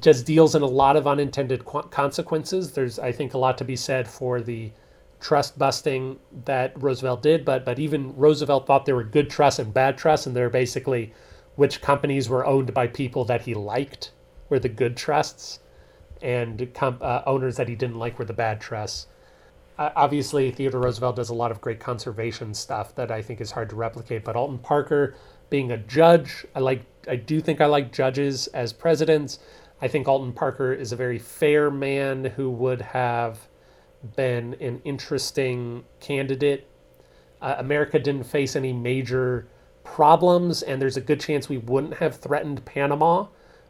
[0.00, 2.72] just deals in a lot of unintended consequences.
[2.72, 4.72] There's I think a lot to be said for the
[5.20, 9.72] trust busting that Roosevelt did, but but even Roosevelt thought there were good trusts and
[9.72, 11.12] bad trusts, and they're basically
[11.56, 14.12] which companies were owned by people that he liked
[14.48, 15.60] were the good trusts,
[16.22, 19.06] and uh, owners that he didn't like were the bad trusts.
[19.78, 23.68] Obviously, Theodore Roosevelt does a lot of great conservation stuff that I think is hard
[23.70, 24.24] to replicate.
[24.24, 25.14] But Alton Parker,
[25.50, 26.82] being a judge, I like.
[27.08, 29.38] I do think I like judges as presidents.
[29.80, 33.48] I think Alton Parker is a very fair man who would have
[34.16, 36.66] been an interesting candidate.
[37.42, 39.46] Uh, America didn't face any major
[39.84, 43.26] problems, and there's a good chance we wouldn't have threatened Panama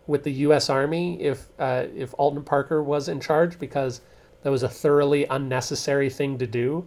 [0.06, 0.70] with the U.S.
[0.70, 4.00] Army if uh, if Alton Parker was in charge, because
[4.46, 6.86] that was a thoroughly unnecessary thing to do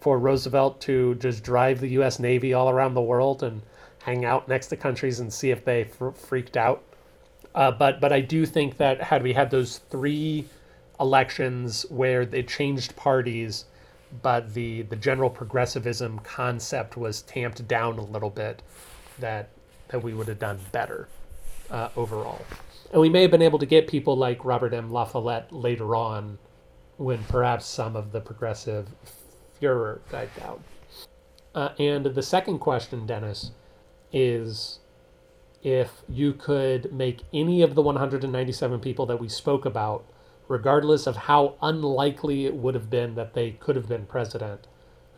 [0.00, 2.20] for Roosevelt to just drive the U.S.
[2.20, 3.62] Navy all around the world and
[4.04, 6.84] hang out next to countries and see if they fr- freaked out.
[7.52, 10.44] Uh, but but I do think that had we had those three
[11.00, 13.64] elections where they changed parties,
[14.22, 18.62] but the the general progressivism concept was tamped down a little bit,
[19.18, 19.48] that
[19.88, 21.08] that we would have done better
[21.72, 22.40] uh, overall.
[22.92, 24.92] And we may have been able to get people like Robert M.
[24.92, 26.38] La Follette later on,
[27.00, 28.86] when perhaps some of the progressive
[29.58, 30.62] furor died down.
[31.54, 33.52] Uh, and the second question, Dennis,
[34.12, 34.80] is
[35.62, 40.04] if you could make any of the 197 people that we spoke about
[40.46, 44.66] regardless of how unlikely it would have been that they could have been president,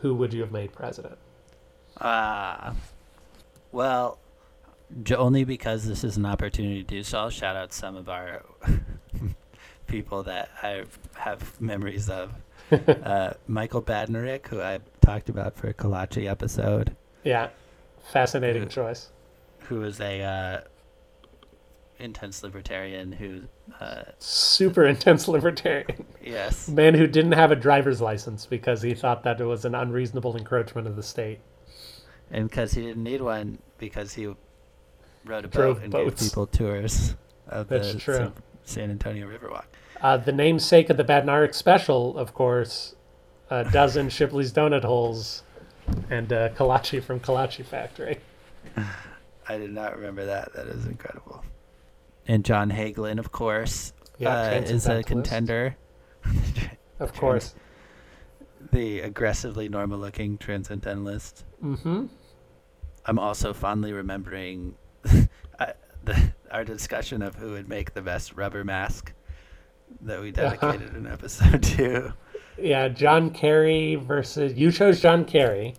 [0.02, 1.18] who would you have made president?
[2.00, 2.74] Ah, uh,
[3.72, 4.18] well,
[5.16, 7.18] only because this is an opportunity to do so.
[7.18, 8.44] I'll shout out some of our
[9.92, 10.84] people that I
[11.16, 12.32] have memories of.
[12.72, 16.96] uh, Michael Badnarik, who I talked about for a Kolache episode.
[17.22, 17.50] Yeah,
[18.10, 19.10] fascinating who, choice.
[19.68, 20.60] Who is a uh,
[21.98, 23.42] intense libertarian who
[23.78, 26.06] uh, super intense libertarian.
[26.24, 29.74] Yes, man who didn't have a driver's license because he thought that it was an
[29.74, 31.40] unreasonable encroachment of the state,
[32.30, 34.26] and because he didn't need one because he
[35.26, 36.22] rode a Drove boat and boats.
[36.22, 37.14] gave people tours
[37.48, 38.32] of That's the true.
[38.64, 39.64] San Antonio Riverwalk.
[40.00, 42.94] Uh, the namesake of the Badnarik special, of course,
[43.50, 45.42] a dozen Shipley's donut holes
[46.10, 48.18] and uh, Kolache from Kolache Factory.
[49.48, 50.52] I did not remember that.
[50.54, 51.44] That is incredible
[52.26, 55.76] and John Hagelin, of course, yeah, uh, is a contender.
[56.98, 57.54] of course.
[58.70, 61.44] The aggressively normal looking transcendentalist.
[61.62, 62.06] Mm-hmm.
[63.04, 64.76] I'm also fondly remembering
[65.58, 65.66] uh,
[66.04, 69.12] the, our discussion of who would make the best rubber mask
[70.02, 72.12] that we dedicated an episode to.
[72.58, 75.74] Yeah, John Kerry versus you chose John Kerry.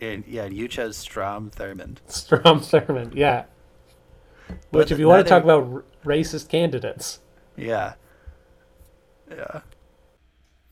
[0.00, 1.98] And yeah, you chose Strom Thurmond.
[2.06, 3.44] Strom Thurmond, yeah.
[4.70, 7.20] Which, if you want to talk about r- racist candidates,
[7.56, 7.94] yeah,
[9.30, 9.60] yeah.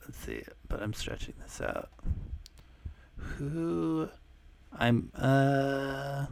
[0.03, 1.89] Let's see, but I'm stretching this out.
[3.17, 4.09] Who?
[4.79, 6.27] I'm uh.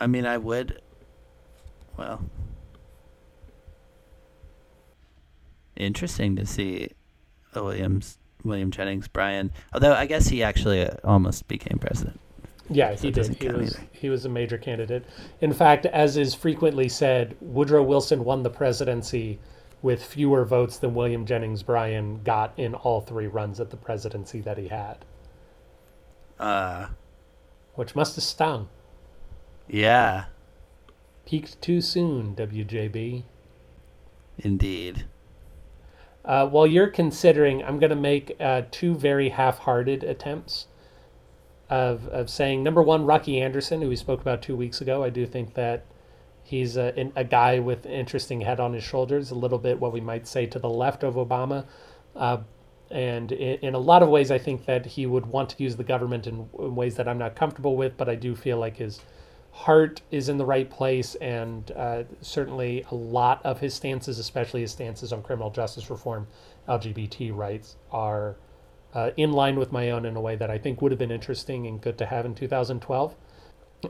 [0.00, 0.80] I mean, I would.
[1.96, 2.20] Well,
[5.76, 6.90] interesting to see
[7.54, 9.50] Williams, William Jennings Bryan.
[9.72, 12.20] Although I guess he actually uh, almost became president.
[12.70, 13.34] Yeah, he did.
[13.36, 13.86] He was either.
[13.92, 15.04] he was a major candidate.
[15.40, 19.38] In fact, as is frequently said, Woodrow Wilson won the presidency
[19.80, 24.40] with fewer votes than William Jennings Bryan got in all three runs at the presidency
[24.42, 25.04] that he had.
[26.38, 26.88] Uh
[27.74, 28.68] which must have stung.
[29.68, 30.24] Yeah.
[31.26, 33.24] Peaked too soon, WJB.
[34.38, 35.06] Indeed.
[36.24, 40.66] Uh, while you're considering, I'm going to make uh, two very half hearted attempts
[41.70, 45.04] of, of saying number one, Rocky Anderson, who we spoke about two weeks ago.
[45.04, 45.84] I do think that
[46.42, 49.92] he's a, a guy with an interesting head on his shoulders, a little bit what
[49.92, 51.66] we might say to the left of Obama.
[52.16, 52.38] Uh,
[52.90, 55.76] and in, in, a lot of ways, I think that he would want to use
[55.76, 58.78] the government in, in, ways that I'm not comfortable with, but I do feel like
[58.78, 59.00] his
[59.58, 64.60] heart is in the right place, and uh, certainly a lot of his stances, especially
[64.60, 66.28] his stances on criminal justice reform,
[66.68, 68.36] LGBT rights, are
[68.94, 71.10] uh, in line with my own in a way that I think would have been
[71.10, 73.16] interesting and good to have in 2012.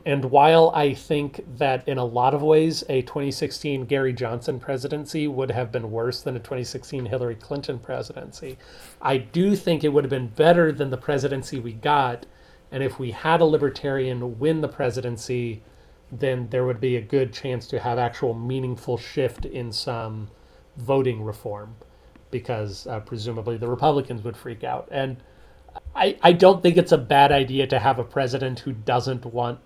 [0.07, 5.27] And while I think that in a lot of ways a 2016 Gary Johnson presidency
[5.27, 8.57] would have been worse than a 2016 Hillary Clinton presidency,
[9.01, 12.25] I do think it would have been better than the presidency we got.
[12.71, 15.61] And if we had a libertarian win the presidency,
[16.11, 20.29] then there would be a good chance to have actual meaningful shift in some
[20.77, 21.75] voting reform
[22.31, 24.87] because uh, presumably the Republicans would freak out.
[24.91, 25.17] And
[25.95, 29.59] I, I don't think it's a bad idea to have a president who doesn't want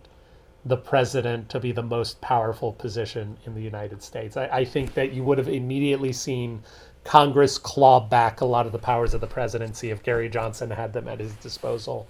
[0.66, 4.38] the president to be the most powerful position in the United States.
[4.38, 6.64] I, I think that you would have immediately seen
[7.04, 10.94] Congress claw back a lot of the powers of the presidency if Gary Johnson had
[10.94, 12.08] them at his disposal,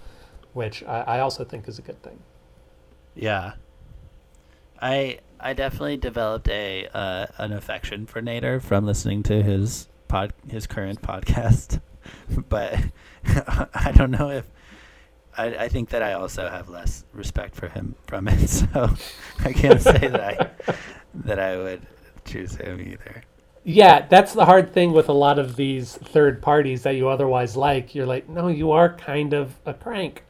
[0.53, 2.19] which I, I also think is a good thing.
[3.15, 3.53] Yeah.
[4.81, 10.33] I I definitely developed a uh, an affection for Nader from listening to his pod
[10.47, 11.81] his current podcast,
[12.49, 12.77] but
[13.25, 14.45] I don't know if
[15.37, 18.93] I, I think that I also have less respect for him from it, so
[19.43, 20.49] I can't say that I
[21.13, 21.81] that I would
[22.25, 23.23] choose him either.
[23.65, 27.55] Yeah, that's the hard thing with a lot of these third parties that you otherwise
[27.55, 27.95] like.
[27.95, 30.23] You're like, no, you are kind of a crank.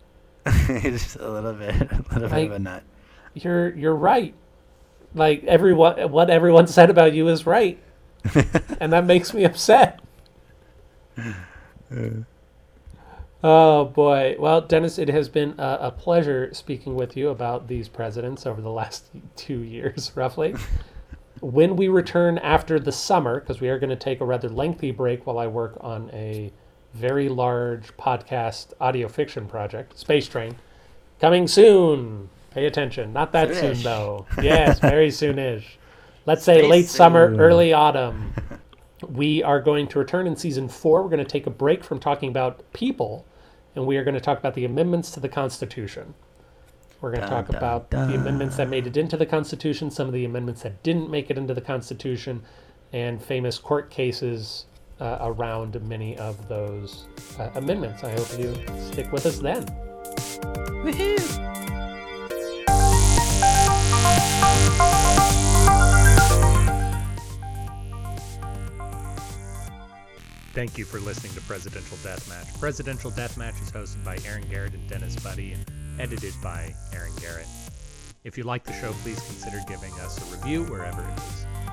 [0.81, 2.83] Just a little bit, a little bit of a nut.
[3.33, 4.33] You're you're right.
[5.15, 7.79] Like everyone, what everyone said about you is right,
[8.79, 10.01] and that makes me upset.
[13.43, 14.35] Oh boy.
[14.39, 18.61] Well, Dennis, it has been a, a, pleasure speaking with you about these presidents over
[18.61, 20.55] the last two years, roughly.
[21.41, 24.91] when we return after the summer, because we are going to take a rather lengthy
[24.91, 26.53] break while I work on a
[26.93, 30.55] very large podcast audio fiction project, Space Train,
[31.19, 32.29] coming soon.
[32.51, 33.13] Pay attention.
[33.13, 33.59] Not that Soonish.
[33.59, 34.27] soon, though.
[34.41, 35.63] Yes, very soonish.
[36.25, 36.95] Let's say Space late soon.
[36.97, 38.33] summer, early autumn.
[39.07, 41.01] We are going to return in season four.
[41.03, 43.25] We're going to take a break from talking about people
[43.75, 46.13] and we are going to talk about the amendments to the Constitution.
[47.01, 48.09] We're going to dun, talk dun, about dun.
[48.09, 51.29] the amendments that made it into the Constitution, some of the amendments that didn't make
[51.29, 52.43] it into the Constitution,
[52.93, 54.65] and famous court cases
[55.03, 58.03] uh, around many of those uh, amendments.
[58.03, 58.55] I hope you
[58.91, 59.65] stick with us then.
[60.83, 61.19] Woohoo!
[70.53, 72.59] Thank you for listening to Presidential Deathmatch.
[72.59, 75.65] Presidential Deathmatch is hosted by Aaron Garrett and Dennis Buddy and
[75.99, 77.47] edited by Aaron Garrett.
[78.23, 81.72] If you like the show, please consider giving us a review wherever it is.